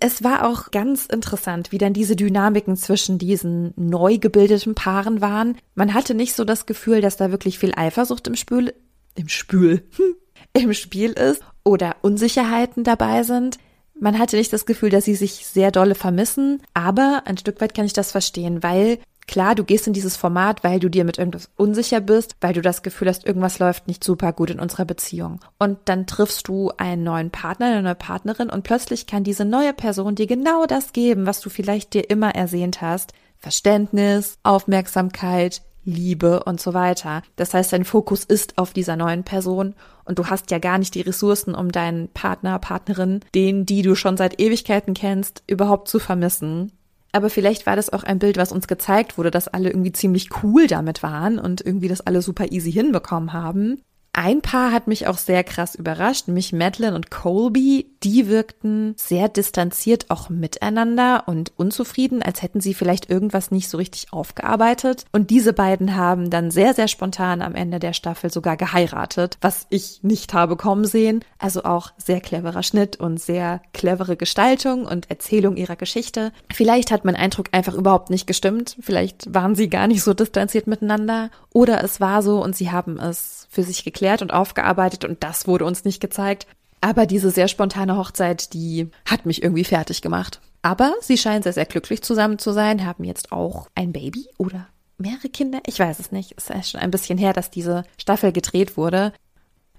Es 0.00 0.24
war 0.24 0.48
auch 0.48 0.72
ganz 0.72 1.06
interessant, 1.06 1.70
wie 1.70 1.78
dann 1.78 1.92
diese 1.92 2.16
Dynamiken 2.16 2.76
zwischen 2.76 3.18
diesen 3.18 3.72
neu 3.76 4.18
gebildeten 4.18 4.74
Paaren 4.74 5.20
waren. 5.20 5.56
Man 5.76 5.94
hatte 5.94 6.14
nicht 6.14 6.34
so 6.34 6.44
das 6.44 6.66
Gefühl, 6.66 7.00
dass 7.00 7.16
da 7.16 7.30
wirklich 7.30 7.60
viel 7.60 7.72
Eifersucht 7.76 8.26
im 8.26 8.34
Spül, 8.34 8.74
im 9.14 9.28
Spül, 9.28 9.84
im 10.54 10.72
Spiel 10.72 11.12
ist 11.12 11.40
oder 11.62 11.94
Unsicherheiten 12.02 12.82
dabei 12.82 13.22
sind. 13.22 13.58
Man 14.02 14.18
hatte 14.18 14.36
nicht 14.36 14.52
das 14.52 14.66
Gefühl, 14.66 14.90
dass 14.90 15.04
sie 15.04 15.14
sich 15.14 15.46
sehr 15.46 15.70
dolle 15.70 15.94
vermissen, 15.94 16.60
aber 16.74 17.22
ein 17.24 17.38
Stück 17.38 17.60
weit 17.60 17.72
kann 17.72 17.84
ich 17.84 17.92
das 17.92 18.10
verstehen, 18.10 18.60
weil 18.60 18.98
klar, 19.28 19.54
du 19.54 19.62
gehst 19.62 19.86
in 19.86 19.92
dieses 19.92 20.16
Format, 20.16 20.64
weil 20.64 20.80
du 20.80 20.88
dir 20.88 21.04
mit 21.04 21.18
irgendwas 21.18 21.50
unsicher 21.54 22.00
bist, 22.00 22.34
weil 22.40 22.52
du 22.52 22.62
das 22.62 22.82
Gefühl 22.82 23.08
hast, 23.08 23.24
irgendwas 23.24 23.60
läuft 23.60 23.86
nicht 23.86 24.02
super 24.02 24.32
gut 24.32 24.50
in 24.50 24.58
unserer 24.58 24.86
Beziehung. 24.86 25.38
Und 25.60 25.78
dann 25.84 26.08
triffst 26.08 26.48
du 26.48 26.72
einen 26.78 27.04
neuen 27.04 27.30
Partner, 27.30 27.66
eine 27.66 27.80
neue 27.80 27.94
Partnerin 27.94 28.50
und 28.50 28.64
plötzlich 28.64 29.06
kann 29.06 29.22
diese 29.22 29.44
neue 29.44 29.72
Person 29.72 30.16
dir 30.16 30.26
genau 30.26 30.66
das 30.66 30.92
geben, 30.92 31.24
was 31.24 31.40
du 31.40 31.48
vielleicht 31.48 31.94
dir 31.94 32.10
immer 32.10 32.34
ersehnt 32.34 32.80
hast. 32.80 33.12
Verständnis, 33.38 34.36
Aufmerksamkeit, 34.42 35.62
Liebe 35.84 36.44
und 36.44 36.60
so 36.60 36.74
weiter. 36.74 37.22
Das 37.36 37.54
heißt, 37.54 37.72
dein 37.72 37.84
Fokus 37.84 38.24
ist 38.24 38.58
auf 38.58 38.72
dieser 38.72 38.96
neuen 38.96 39.24
Person 39.24 39.74
und 40.04 40.18
du 40.18 40.26
hast 40.26 40.50
ja 40.50 40.58
gar 40.58 40.78
nicht 40.78 40.94
die 40.94 41.00
Ressourcen, 41.00 41.54
um 41.54 41.72
deinen 41.72 42.08
Partner, 42.08 42.58
Partnerin, 42.58 43.20
den, 43.34 43.66
die 43.66 43.82
du 43.82 43.94
schon 43.94 44.16
seit 44.16 44.40
Ewigkeiten 44.40 44.94
kennst, 44.94 45.42
überhaupt 45.46 45.88
zu 45.88 45.98
vermissen. 45.98 46.72
Aber 47.12 47.28
vielleicht 47.28 47.66
war 47.66 47.76
das 47.76 47.92
auch 47.92 48.04
ein 48.04 48.18
Bild, 48.18 48.38
was 48.38 48.52
uns 48.52 48.66
gezeigt 48.66 49.18
wurde, 49.18 49.30
dass 49.30 49.48
alle 49.48 49.68
irgendwie 49.68 49.92
ziemlich 49.92 50.30
cool 50.42 50.66
damit 50.66 51.02
waren 51.02 51.38
und 51.38 51.60
irgendwie 51.60 51.88
das 51.88 52.00
alle 52.00 52.22
super 52.22 52.50
easy 52.50 52.72
hinbekommen 52.72 53.34
haben. 53.34 53.82
Ein 54.14 54.42
Paar 54.42 54.72
hat 54.72 54.88
mich 54.88 55.06
auch 55.06 55.16
sehr 55.16 55.42
krass 55.42 55.74
überrascht, 55.74 56.28
nämlich 56.28 56.52
Madeline 56.52 56.94
und 56.94 57.10
Colby. 57.10 57.86
Die 58.02 58.28
wirkten 58.28 58.94
sehr 58.98 59.30
distanziert 59.30 60.10
auch 60.10 60.28
miteinander 60.28 61.24
und 61.26 61.52
unzufrieden, 61.56 62.22
als 62.22 62.42
hätten 62.42 62.60
sie 62.60 62.74
vielleicht 62.74 63.08
irgendwas 63.08 63.50
nicht 63.50 63.70
so 63.70 63.78
richtig 63.78 64.12
aufgearbeitet. 64.12 65.06
Und 65.12 65.30
diese 65.30 65.54
beiden 65.54 65.96
haben 65.96 66.28
dann 66.28 66.50
sehr, 66.50 66.74
sehr 66.74 66.88
spontan 66.88 67.40
am 67.40 67.54
Ende 67.54 67.78
der 67.78 67.94
Staffel 67.94 68.30
sogar 68.30 68.58
geheiratet, 68.58 69.38
was 69.40 69.66
ich 69.70 70.00
nicht 70.02 70.34
habe 70.34 70.56
kommen 70.56 70.84
sehen. 70.84 71.24
Also 71.38 71.64
auch 71.64 71.92
sehr 71.96 72.20
cleverer 72.20 72.62
Schnitt 72.62 72.96
und 72.96 73.18
sehr 73.18 73.62
clevere 73.72 74.18
Gestaltung 74.18 74.84
und 74.84 75.08
Erzählung 75.08 75.56
ihrer 75.56 75.76
Geschichte. 75.76 76.32
Vielleicht 76.52 76.90
hat 76.90 77.06
mein 77.06 77.16
Eindruck 77.16 77.46
einfach 77.52 77.74
überhaupt 77.74 78.10
nicht 78.10 78.26
gestimmt. 78.26 78.76
Vielleicht 78.78 79.32
waren 79.32 79.54
sie 79.54 79.70
gar 79.70 79.86
nicht 79.86 80.02
so 80.02 80.12
distanziert 80.12 80.66
miteinander. 80.66 81.30
Oder 81.54 81.82
es 81.82 81.98
war 81.98 82.22
so 82.22 82.42
und 82.42 82.54
sie 82.54 82.70
haben 82.70 82.98
es 82.98 83.46
für 83.48 83.62
sich 83.62 83.84
geklärt 83.84 84.01
und 84.22 84.32
aufgearbeitet 84.32 85.04
und 85.04 85.22
das 85.22 85.46
wurde 85.46 85.64
uns 85.64 85.84
nicht 85.84 86.00
gezeigt. 86.00 86.46
Aber 86.80 87.06
diese 87.06 87.30
sehr 87.30 87.48
spontane 87.48 87.96
Hochzeit, 87.96 88.52
die 88.54 88.90
hat 89.06 89.24
mich 89.24 89.42
irgendwie 89.42 89.64
fertig 89.64 90.02
gemacht. 90.02 90.40
Aber 90.62 90.92
sie 91.00 91.16
scheinen 91.16 91.42
sehr, 91.42 91.52
sehr 91.52 91.64
glücklich 91.64 92.02
zusammen 92.02 92.38
zu 92.38 92.52
sein, 92.52 92.84
haben 92.84 93.04
jetzt 93.04 93.32
auch 93.32 93.68
ein 93.74 93.92
Baby 93.92 94.26
oder 94.36 94.68
mehrere 94.98 95.28
Kinder. 95.28 95.60
Ich 95.66 95.78
weiß 95.78 95.98
es 95.98 96.12
nicht. 96.12 96.34
Es 96.36 96.50
ist 96.50 96.70
schon 96.70 96.80
ein 96.80 96.90
bisschen 96.90 97.18
her, 97.18 97.32
dass 97.32 97.50
diese 97.50 97.84
Staffel 97.98 98.32
gedreht 98.32 98.76
wurde. 98.76 99.12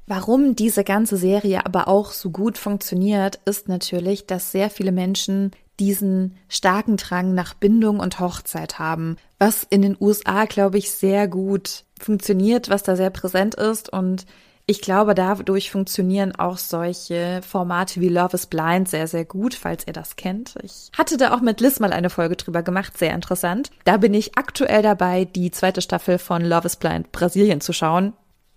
Warum 0.06 0.56
diese 0.56 0.84
ganze 0.84 1.16
Serie 1.16 1.66
aber 1.66 1.88
auch 1.88 2.12
so 2.12 2.30
gut 2.30 2.58
funktioniert, 2.58 3.40
ist 3.46 3.70
natürlich, 3.70 4.28
dass 4.28 4.52
sehr 4.52 4.70
viele 4.70 4.92
Menschen 4.92 5.52
diesen 5.80 6.36
starken 6.50 6.98
Drang 6.98 7.34
nach 7.34 7.54
Bindung 7.54 8.00
und 8.00 8.20
Hochzeit 8.20 8.80
haben, 8.80 9.18
was 9.40 9.64
in 9.64 9.82
den 9.82 9.98
USA, 10.00 10.46
glaube 10.46 10.78
ich, 10.78 10.92
sehr 10.92 11.28
gut 11.28 11.86
funktioniert, 12.04 12.70
was 12.70 12.84
da 12.84 12.96
sehr 12.96 13.10
präsent 13.10 13.56
ist 13.56 13.92
und 13.92 14.26
ich 14.66 14.82
glaube, 14.82 15.14
dadurch 15.14 15.72
funktionieren 15.72 16.36
auch 16.36 16.58
solche 16.58 17.42
Formate 17.46 18.00
wie 18.00 18.08
Love 18.08 18.36
is 18.36 18.46
Blind 18.46 18.88
sehr, 18.88 19.08
sehr 19.08 19.26
gut, 19.26 19.56
falls 19.56 19.86
ihr 19.86 19.92
das 19.92 20.16
kennt. 20.16 20.56
Ich 20.64 20.90
hatte 20.98 21.18
da 21.18 21.36
auch 21.36 21.42
mit 21.42 21.60
Liz 21.60 21.82
mal 21.82 21.92
eine 21.92 22.10
Folge 22.10 22.38
drüber 22.38 22.64
gemacht, 22.64 22.98
sehr 22.98 23.14
interessant. 23.14 23.72
Da 23.84 23.98
bin 23.98 24.14
ich 24.14 24.38
aktuell 24.38 24.82
dabei, 24.82 25.26
die 25.26 25.52
zweite 25.52 25.82
Staffel 25.82 26.18
von 26.18 26.46
Love 26.46 26.68
is 26.68 26.78
Blind 26.78 27.12
Brasilien 27.12 27.60
zu 27.60 27.74
schauen. 27.74 28.14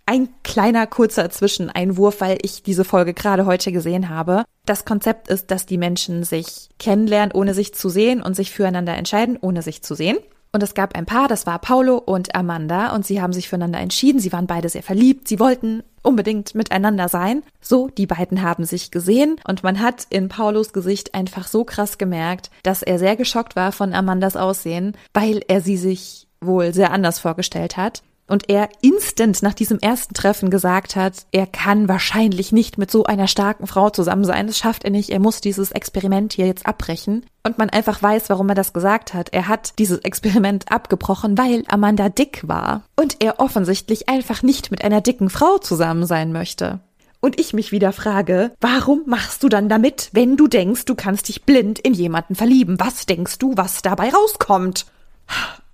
Ein 0.08 0.28
kleiner 0.44 0.86
kurzer 0.86 1.28
Zwischeneinwurf, 1.28 2.20
weil 2.20 2.38
ich 2.42 2.62
diese 2.62 2.84
Folge 2.84 3.12
gerade 3.12 3.44
heute 3.44 3.72
gesehen 3.72 4.08
habe. 4.08 4.44
Das 4.64 4.84
Konzept 4.84 5.26
ist, 5.26 5.50
dass 5.50 5.66
die 5.66 5.78
Menschen 5.78 6.22
sich 6.22 6.68
kennenlernen, 6.78 7.32
ohne 7.32 7.52
sich 7.52 7.74
zu 7.74 7.88
sehen 7.88 8.22
und 8.22 8.36
sich 8.36 8.52
füreinander 8.52 8.94
entscheiden, 8.94 9.36
ohne 9.40 9.62
sich 9.62 9.82
zu 9.82 9.96
sehen. 9.96 10.18
Und 10.56 10.62
es 10.62 10.72
gab 10.72 10.96
ein 10.96 11.04
Paar, 11.04 11.28
das 11.28 11.44
war 11.44 11.58
Paulo 11.58 11.98
und 11.98 12.34
Amanda, 12.34 12.94
und 12.94 13.04
sie 13.04 13.20
haben 13.20 13.34
sich 13.34 13.50
füreinander 13.50 13.78
entschieden. 13.78 14.20
Sie 14.20 14.32
waren 14.32 14.46
beide 14.46 14.70
sehr 14.70 14.82
verliebt. 14.82 15.28
Sie 15.28 15.38
wollten 15.38 15.82
unbedingt 16.02 16.54
miteinander 16.54 17.10
sein. 17.10 17.42
So, 17.60 17.88
die 17.88 18.06
beiden 18.06 18.40
haben 18.40 18.64
sich 18.64 18.90
gesehen 18.90 19.36
und 19.46 19.62
man 19.64 19.80
hat 19.80 20.06
in 20.08 20.30
Paulos 20.30 20.72
Gesicht 20.72 21.12
einfach 21.12 21.46
so 21.46 21.64
krass 21.64 21.98
gemerkt, 21.98 22.50
dass 22.62 22.82
er 22.82 22.98
sehr 22.98 23.16
geschockt 23.16 23.54
war 23.54 23.70
von 23.70 23.92
Amandas 23.92 24.34
Aussehen, 24.34 24.96
weil 25.12 25.42
er 25.46 25.60
sie 25.60 25.76
sich 25.76 26.26
wohl 26.40 26.72
sehr 26.72 26.90
anders 26.90 27.18
vorgestellt 27.18 27.76
hat 27.76 28.02
und 28.26 28.49
er 28.49 28.68
instant 28.80 29.42
nach 29.42 29.54
diesem 29.54 29.78
ersten 29.78 30.14
Treffen 30.14 30.50
gesagt 30.50 30.97
hat, 30.97 31.26
er 31.33 31.47
kann 31.47 31.88
wahrscheinlich 31.88 32.52
nicht 32.52 32.78
mit 32.78 32.90
so 32.90 33.04
einer 33.04 33.28
starken 33.28 33.66
Frau 33.66 33.90
zusammen 33.90 34.25
sein, 34.25 34.47
das 34.47 34.59
schafft 34.59 34.85
er 34.85 34.90
nicht, 34.90 35.11
er 35.11 35.21
muss 35.21 35.40
dieses 35.40 35.71
Experiment 35.71 36.33
hier 36.33 36.47
jetzt 36.47 36.66
abbrechen 36.66 37.25
und 37.45 37.59
man 37.59 37.71
einfach 37.71 38.02
weiß, 38.02 38.28
warum 38.28 38.49
er 38.49 38.54
das 38.54 38.73
gesagt 38.73 39.14
hat. 39.14 39.28
Er 39.33 39.49
hat 39.49 39.78
dieses 39.78 39.99
Experiment 39.99 40.71
abgebrochen, 40.71 41.38
weil 41.38 41.62
Amanda 41.68 42.09
dick 42.09 42.47
war 42.47 42.83
und 42.97 43.23
er 43.23 43.40
offensichtlich 43.40 44.09
einfach 44.09 44.42
nicht 44.42 44.71
mit 44.71 44.83
einer 44.83 45.00
dicken 45.00 45.30
Frau 45.30 45.59
zusammen 45.59 46.06
sein 46.06 46.33
möchte. 46.33 46.80
Und 47.21 47.40
ich 47.40 47.54
mich 47.54 47.73
wieder 47.73 47.92
frage, 47.92 48.52
warum 48.61 49.02
machst 49.06 49.42
du 49.42 49.49
dann 49.49 49.68
damit, 49.68 50.11
wenn 50.12 50.37
du 50.37 50.47
denkst, 50.47 50.85
du 50.85 50.95
kannst 50.95 51.28
dich 51.28 51.45
blind 51.45 51.78
in 51.78 51.95
jemanden 51.95 52.35
verlieben? 52.35 52.78
Was 52.78 53.06
denkst 53.06 53.38
du, 53.38 53.56
was 53.56 53.83
dabei 53.83 54.11
rauskommt? 54.11 54.87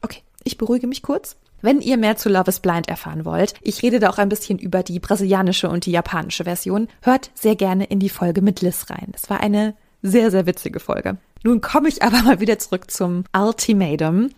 Okay, 0.03 0.23
ich 0.45 0.57
beruhige 0.57 0.87
mich 0.87 1.03
kurz. 1.03 1.37
Wenn 1.63 1.81
ihr 1.81 1.97
mehr 1.97 2.17
zu 2.17 2.29
Love 2.29 2.49
is 2.49 2.59
Blind 2.59 2.89
erfahren 2.89 3.25
wollt, 3.25 3.55
ich 3.63 3.83
rede 3.83 4.01
da 4.01 4.11
auch 4.11 4.19
ein 4.19 4.29
bisschen 4.29 4.59
über 4.59 4.83
die 4.83 4.99
brasilianische 4.99 5.69
und 5.69 5.87
die 5.87 5.93
japanische 5.93 6.43
Version, 6.43 6.89
hört 7.03 7.31
sehr 7.35 7.55
gerne 7.55 7.85
in 7.85 8.01
die 8.01 8.09
Folge 8.09 8.43
mit 8.43 8.61
Liz 8.61 8.87
rein. 8.91 9.09
Das 9.13 9.31
war 9.31 9.41
eine 9.41 9.75
sehr, 10.03 10.33
sehr 10.33 10.47
witzige 10.47 10.81
Folge. 10.81 11.19
Nun 11.45 11.61
komme 11.61 11.89
ich 11.89 12.03
aber 12.03 12.23
mal 12.23 12.41
wieder 12.41 12.59
zurück 12.59 12.91
zum 12.91 13.25
Ultimatum. 13.33 14.31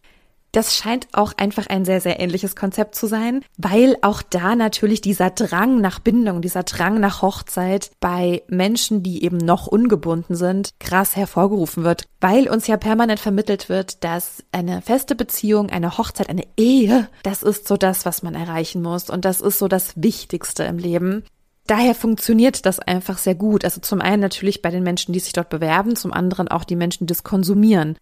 Das 0.54 0.76
scheint 0.76 1.08
auch 1.10 1.32
einfach 1.36 1.66
ein 1.66 1.84
sehr, 1.84 2.00
sehr 2.00 2.20
ähnliches 2.20 2.54
Konzept 2.54 2.94
zu 2.94 3.08
sein, 3.08 3.44
weil 3.56 3.96
auch 4.02 4.22
da 4.22 4.54
natürlich 4.54 5.00
dieser 5.00 5.30
Drang 5.30 5.80
nach 5.80 5.98
Bindung, 5.98 6.42
dieser 6.42 6.62
Drang 6.62 7.00
nach 7.00 7.22
Hochzeit 7.22 7.90
bei 7.98 8.44
Menschen, 8.46 9.02
die 9.02 9.24
eben 9.24 9.38
noch 9.38 9.66
ungebunden 9.66 10.36
sind, 10.36 10.70
krass 10.78 11.16
hervorgerufen 11.16 11.82
wird, 11.82 12.04
weil 12.20 12.48
uns 12.48 12.68
ja 12.68 12.76
permanent 12.76 13.18
vermittelt 13.18 13.68
wird, 13.68 14.04
dass 14.04 14.44
eine 14.52 14.80
feste 14.80 15.16
Beziehung, 15.16 15.70
eine 15.70 15.98
Hochzeit, 15.98 16.28
eine 16.28 16.46
Ehe, 16.56 17.08
das 17.24 17.42
ist 17.42 17.66
so 17.66 17.76
das, 17.76 18.06
was 18.06 18.22
man 18.22 18.36
erreichen 18.36 18.80
muss 18.80 19.10
und 19.10 19.24
das 19.24 19.40
ist 19.40 19.58
so 19.58 19.66
das 19.66 19.94
Wichtigste 19.96 20.62
im 20.62 20.78
Leben. 20.78 21.24
Daher 21.66 21.94
funktioniert 21.94 22.66
das 22.66 22.78
einfach 22.78 23.16
sehr 23.16 23.34
gut. 23.34 23.64
Also 23.64 23.80
zum 23.80 24.02
einen 24.02 24.20
natürlich 24.20 24.60
bei 24.60 24.70
den 24.70 24.82
Menschen, 24.82 25.12
die 25.14 25.20
sich 25.20 25.32
dort 25.32 25.48
bewerben, 25.48 25.96
zum 25.96 26.12
anderen 26.12 26.46
auch 26.48 26.64
die 26.64 26.76
Menschen, 26.76 27.06
die 27.06 27.12
das 27.12 27.24
konsumieren. 27.24 27.96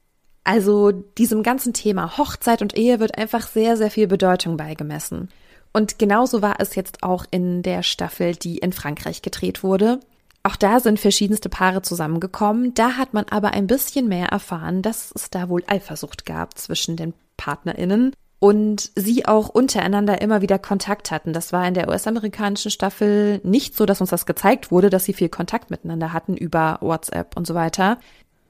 Also 0.45 0.91
diesem 0.91 1.43
ganzen 1.43 1.73
Thema 1.73 2.19
Hochzeit 2.19 2.63
und 2.63 2.77
Ehe 2.77 3.01
wird 3.01 3.17
einfach 3.17 3.47
sehr, 3.47 3.77
sehr 3.77 3.91
viel 3.91 4.07
Bedeutung 4.09 4.57
beigemessen. 4.57 5.29
Und 5.73 5.99
genauso 5.99 6.43
war 6.43 6.57
es 6.59 6.75
jetzt 6.75 7.03
auch 7.03 7.25
in 7.31 7.63
der 7.63 7.83
Staffel, 7.83 8.35
die 8.35 8.59
in 8.59 8.73
Frankreich 8.73 9.23
gedreht 9.23 9.63
wurde. 9.63 10.01
Auch 10.43 10.57
da 10.57 10.81
sind 10.81 10.99
verschiedenste 10.99 11.49
Paare 11.49 11.83
zusammengekommen. 11.83 12.75
Da 12.75 12.97
hat 12.97 13.15
man 13.15 13.27
aber 13.31 13.53
ein 13.53 13.69
bisschen 13.69 14.09
mehr 14.09 14.27
erfahren, 14.29 14.83
dass 14.83 15.13
es 15.15 15.31
da 15.31 15.49
wohl 15.49 15.63
Eifersucht 15.67 16.27
gab 16.27 16.59
zwischen 16.59 16.97
den 16.97 17.15
PartnerInnen 17.37 18.13
und 18.41 18.91
sie 18.97 19.25
auch 19.25 19.49
untereinander 19.49 20.21
immer 20.21 20.43
wieder 20.43 20.59
Kontakt 20.59 21.13
hatten. 21.13 21.33
Das 21.33 21.53
war 21.53 21.67
in 21.69 21.75
der 21.75 21.89
US-amerikanischen 21.89 22.73
Staffel 22.73 23.41
nicht 23.45 23.77
so, 23.77 23.87
dass 23.87 24.01
uns 24.01 24.11
das 24.11 24.27
gezeigt 24.27 24.73
wurde, 24.73 24.91
dass 24.91 25.05
sie 25.05 25.13
viel 25.13 25.29
Kontakt 25.29 25.71
miteinander 25.71 26.13
hatten 26.13 26.37
über 26.37 26.79
WhatsApp 26.81 27.37
und 27.37 27.47
so 27.47 27.55
weiter. 27.55 27.99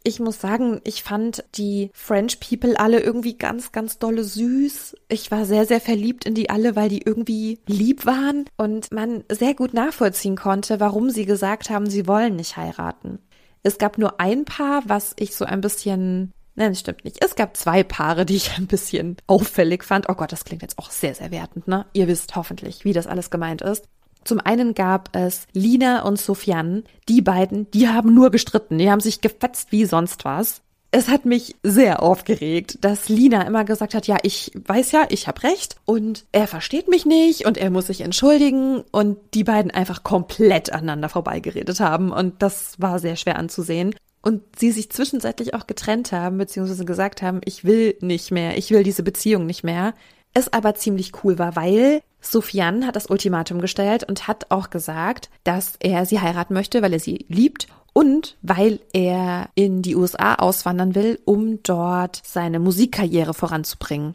Ich 0.04 0.20
muss 0.20 0.40
sagen, 0.40 0.80
ich 0.84 1.02
fand 1.02 1.44
die 1.54 1.90
French 1.92 2.40
People 2.40 2.78
alle 2.78 3.00
irgendwie 3.00 3.36
ganz, 3.38 3.72
ganz 3.72 3.98
dolle 3.98 4.24
süß. 4.24 4.96
Ich 5.08 5.30
war 5.30 5.44
sehr, 5.44 5.66
sehr 5.66 5.80
verliebt 5.80 6.24
in 6.24 6.34
die 6.34 6.50
alle, 6.50 6.74
weil 6.76 6.88
die 6.88 7.02
irgendwie 7.02 7.60
lieb 7.66 8.04
waren 8.04 8.46
und 8.56 8.90
man 8.92 9.24
sehr 9.30 9.54
gut 9.54 9.74
nachvollziehen 9.74 10.36
konnte, 10.36 10.80
warum 10.80 11.10
sie 11.10 11.24
gesagt 11.24 11.70
haben, 11.70 11.88
sie 11.88 12.06
wollen 12.06 12.36
nicht 12.36 12.56
heiraten. 12.56 13.18
Es 13.62 13.78
gab 13.78 13.96
nur 13.96 14.20
ein 14.20 14.44
Paar, 14.44 14.82
was 14.86 15.14
ich 15.18 15.36
so 15.36 15.44
ein 15.44 15.60
bisschen 15.60 16.32
Nein, 16.54 16.72
das 16.72 16.80
stimmt 16.80 17.04
nicht. 17.04 17.24
Es 17.24 17.34
gab 17.34 17.56
zwei 17.56 17.82
Paare, 17.82 18.26
die 18.26 18.36
ich 18.36 18.58
ein 18.58 18.66
bisschen 18.66 19.16
auffällig 19.26 19.84
fand. 19.84 20.10
Oh 20.10 20.14
Gott, 20.14 20.32
das 20.32 20.44
klingt 20.44 20.60
jetzt 20.60 20.78
auch 20.78 20.90
sehr, 20.90 21.14
sehr 21.14 21.30
wertend, 21.30 21.66
ne? 21.66 21.86
Ihr 21.94 22.08
wisst 22.08 22.36
hoffentlich, 22.36 22.84
wie 22.84 22.92
das 22.92 23.06
alles 23.06 23.30
gemeint 23.30 23.62
ist. 23.62 23.88
Zum 24.24 24.40
einen 24.40 24.74
gab 24.74 25.14
es 25.16 25.46
Lina 25.52 26.02
und 26.02 26.18
Sofian. 26.18 26.84
Die 27.08 27.22
beiden, 27.22 27.70
die 27.70 27.88
haben 27.88 28.14
nur 28.14 28.30
gestritten. 28.30 28.78
Die 28.78 28.90
haben 28.90 29.00
sich 29.00 29.20
gefetzt 29.20 29.72
wie 29.72 29.84
sonst 29.84 30.24
was. 30.24 30.62
Es 30.94 31.08
hat 31.08 31.24
mich 31.24 31.56
sehr 31.62 32.02
aufgeregt, 32.02 32.84
dass 32.84 33.08
Lina 33.08 33.42
immer 33.46 33.64
gesagt 33.64 33.94
hat, 33.94 34.06
ja, 34.06 34.18
ich 34.22 34.52
weiß 34.54 34.92
ja, 34.92 35.06
ich 35.08 35.26
habe 35.26 35.42
recht 35.42 35.76
und 35.86 36.26
er 36.32 36.46
versteht 36.46 36.88
mich 36.88 37.06
nicht 37.06 37.46
und 37.46 37.56
er 37.56 37.70
muss 37.70 37.86
sich 37.86 38.02
entschuldigen 38.02 38.84
und 38.90 39.16
die 39.32 39.42
beiden 39.42 39.70
einfach 39.70 40.02
komplett 40.04 40.70
aneinander 40.70 41.08
vorbeigeredet 41.08 41.80
haben 41.80 42.12
und 42.12 42.42
das 42.42 42.78
war 42.78 42.98
sehr 42.98 43.16
schwer 43.16 43.38
anzusehen. 43.38 43.94
Und 44.20 44.42
sie 44.56 44.70
sich 44.70 44.90
zwischenzeitlich 44.90 45.54
auch 45.54 45.66
getrennt 45.66 46.12
haben, 46.12 46.36
beziehungsweise 46.36 46.84
gesagt 46.84 47.22
haben, 47.22 47.40
ich 47.46 47.64
will 47.64 47.96
nicht 48.00 48.30
mehr, 48.30 48.58
ich 48.58 48.70
will 48.70 48.82
diese 48.82 49.02
Beziehung 49.02 49.46
nicht 49.46 49.64
mehr. 49.64 49.94
Es 50.34 50.52
aber 50.52 50.74
ziemlich 50.74 51.12
cool 51.22 51.38
war, 51.38 51.56
weil 51.56 52.02
Sofian 52.20 52.86
hat 52.86 52.96
das 52.96 53.06
Ultimatum 53.06 53.60
gestellt 53.60 54.04
und 54.04 54.28
hat 54.28 54.50
auch 54.50 54.70
gesagt, 54.70 55.28
dass 55.44 55.74
er 55.80 56.06
sie 56.06 56.20
heiraten 56.20 56.54
möchte, 56.54 56.80
weil 56.80 56.92
er 56.92 57.00
sie 57.00 57.26
liebt 57.28 57.66
und 57.92 58.36
weil 58.40 58.80
er 58.92 59.50
in 59.54 59.82
die 59.82 59.96
USA 59.96 60.36
auswandern 60.36 60.94
will, 60.94 61.20
um 61.24 61.62
dort 61.62 62.22
seine 62.24 62.58
Musikkarriere 62.60 63.34
voranzubringen. 63.34 64.14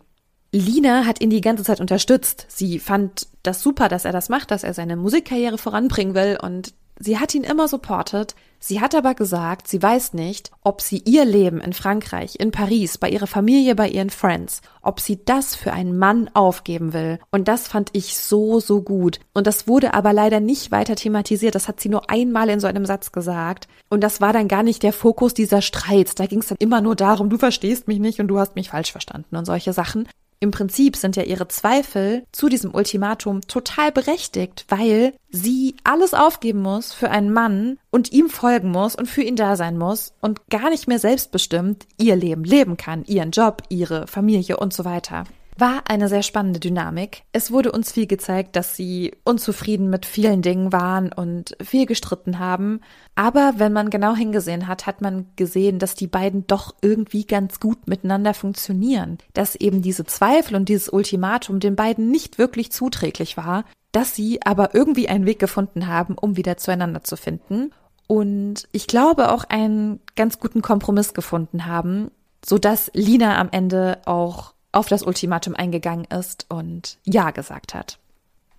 Lina 0.51 1.05
hat 1.05 1.21
ihn 1.21 1.29
die 1.29 1.41
ganze 1.41 1.63
Zeit 1.63 1.81
unterstützt. 1.81 2.45
Sie 2.49 2.79
fand 2.79 3.27
das 3.43 3.61
super, 3.61 3.89
dass 3.89 4.05
er 4.05 4.13
das 4.13 4.29
macht, 4.29 4.49
dass 4.49 4.63
er 4.63 4.73
seine 4.73 4.95
Musikkarriere 4.95 5.57
voranbringen 5.57 6.15
will 6.15 6.37
und 6.41 6.73
sie 6.99 7.19
hat 7.19 7.33
ihn 7.35 7.43
immer 7.43 7.67
supportet. 7.67 8.35
Sie 8.59 8.81
hat 8.81 8.95
aber 8.95 9.13
gesagt, 9.13 9.67
sie 9.67 9.81
weiß 9.81 10.13
nicht, 10.13 10.51
ob 10.63 10.81
sie 10.81 11.03
ihr 11.05 11.25
Leben 11.25 11.61
in 11.61 11.73
Frankreich, 11.73 12.37
in 12.39 12.51
Paris, 12.51 12.97
bei 12.97 13.09
ihrer 13.09 13.27
Familie, 13.27 13.75
bei 13.75 13.87
ihren 13.87 14.09
Friends, 14.09 14.61
ob 14.81 14.99
sie 14.99 15.23
das 15.23 15.55
für 15.55 15.73
einen 15.73 15.97
Mann 15.97 16.29
aufgeben 16.33 16.91
will. 16.91 17.19
Und 17.29 17.47
das 17.47 17.67
fand 17.67 17.91
ich 17.93 18.17
so, 18.17 18.59
so 18.59 18.81
gut. 18.81 19.19
Und 19.33 19.45
das 19.45 19.67
wurde 19.67 19.93
aber 19.93 20.11
leider 20.11 20.39
nicht 20.39 20.71
weiter 20.71 20.95
thematisiert. 20.95 21.53
Das 21.53 21.67
hat 21.67 21.79
sie 21.79 21.89
nur 21.89 22.09
einmal 22.09 22.49
in 22.49 22.59
so 22.59 22.65
einem 22.67 22.85
Satz 22.85 23.11
gesagt. 23.11 23.67
Und 23.89 24.01
das 24.01 24.21
war 24.21 24.33
dann 24.33 24.47
gar 24.47 24.63
nicht 24.63 24.81
der 24.81 24.93
Fokus 24.93 25.35
dieser 25.35 25.61
Streits. 25.61 26.15
Da 26.15 26.25
ging 26.25 26.39
es 26.39 26.47
dann 26.47 26.57
immer 26.59 26.81
nur 26.81 26.95
darum, 26.95 27.29
du 27.29 27.37
verstehst 27.37 27.87
mich 27.87 27.99
nicht 27.99 28.19
und 28.19 28.27
du 28.27 28.39
hast 28.39 28.55
mich 28.55 28.69
falsch 28.69 28.91
verstanden 28.91 29.35
und 29.35 29.45
solche 29.45 29.71
Sachen. 29.71 30.07
Im 30.39 30.51
Prinzip 30.51 30.95
sind 30.95 31.15
ja 31.15 31.23
ihre 31.23 31.47
Zweifel 31.47 32.23
zu 32.31 32.47
diesem 32.47 32.73
Ultimatum 32.73 33.41
total 33.41 33.91
berechtigt, 33.91 34.65
weil 34.69 35.13
sie 35.29 35.75
alles 35.83 36.13
aufgeben 36.13 36.61
muss 36.61 36.93
für 36.93 37.09
einen 37.09 37.33
Mann 37.33 37.79
und 37.89 38.11
ihm 38.11 38.29
folgen 38.29 38.69
muss 38.69 38.95
und 38.95 39.07
für 39.07 39.23
ihn 39.23 39.35
da 39.35 39.55
sein 39.55 39.77
muss 39.77 40.13
und 40.21 40.47
gar 40.49 40.69
nicht 40.69 40.87
mehr 40.87 40.99
selbstbestimmt 40.99 41.87
ihr 41.97 42.15
Leben 42.15 42.43
leben 42.43 42.77
kann, 42.77 43.03
ihren 43.05 43.31
Job, 43.31 43.63
ihre 43.69 44.05
Familie 44.05 44.57
und 44.57 44.73
so 44.73 44.85
weiter 44.85 45.23
war 45.59 45.83
eine 45.87 46.07
sehr 46.09 46.23
spannende 46.23 46.59
Dynamik. 46.59 47.23
Es 47.31 47.51
wurde 47.51 47.71
uns 47.71 47.91
viel 47.91 48.07
gezeigt, 48.07 48.55
dass 48.55 48.75
sie 48.75 49.13
unzufrieden 49.23 49.89
mit 49.89 50.05
vielen 50.05 50.41
Dingen 50.41 50.71
waren 50.71 51.11
und 51.11 51.55
viel 51.61 51.85
gestritten 51.85 52.39
haben. 52.39 52.81
Aber 53.15 53.53
wenn 53.57 53.73
man 53.73 53.89
genau 53.89 54.15
hingesehen 54.15 54.67
hat, 54.67 54.85
hat 54.85 55.01
man 55.01 55.27
gesehen, 55.35 55.79
dass 55.79 55.95
die 55.95 56.07
beiden 56.07 56.47
doch 56.47 56.75
irgendwie 56.81 57.25
ganz 57.25 57.59
gut 57.59 57.87
miteinander 57.87 58.33
funktionieren. 58.33 59.17
Dass 59.33 59.55
eben 59.55 59.81
diese 59.81 60.05
Zweifel 60.05 60.55
und 60.55 60.69
dieses 60.69 60.89
Ultimatum 60.89 61.59
den 61.59 61.75
beiden 61.75 62.11
nicht 62.11 62.37
wirklich 62.37 62.71
zuträglich 62.71 63.37
war, 63.37 63.65
dass 63.91 64.15
sie 64.15 64.41
aber 64.43 64.75
irgendwie 64.75 65.09
einen 65.09 65.25
Weg 65.25 65.39
gefunden 65.39 65.87
haben, 65.87 66.15
um 66.15 66.37
wieder 66.37 66.57
zueinander 66.57 67.03
zu 67.03 67.15
finden. 67.17 67.71
Und 68.07 68.67
ich 68.71 68.87
glaube 68.87 69.31
auch 69.31 69.43
einen 69.43 69.99
ganz 70.15 70.39
guten 70.39 70.61
Kompromiss 70.61 71.13
gefunden 71.13 71.65
haben, 71.65 72.11
so 72.45 72.57
dass 72.57 72.89
Lina 72.93 73.37
am 73.37 73.49
Ende 73.51 73.99
auch 74.05 74.53
auf 74.71 74.87
das 74.87 75.03
Ultimatum 75.03 75.55
eingegangen 75.55 76.05
ist 76.05 76.45
und 76.49 76.97
Ja 77.03 77.31
gesagt 77.31 77.73
hat. 77.73 77.99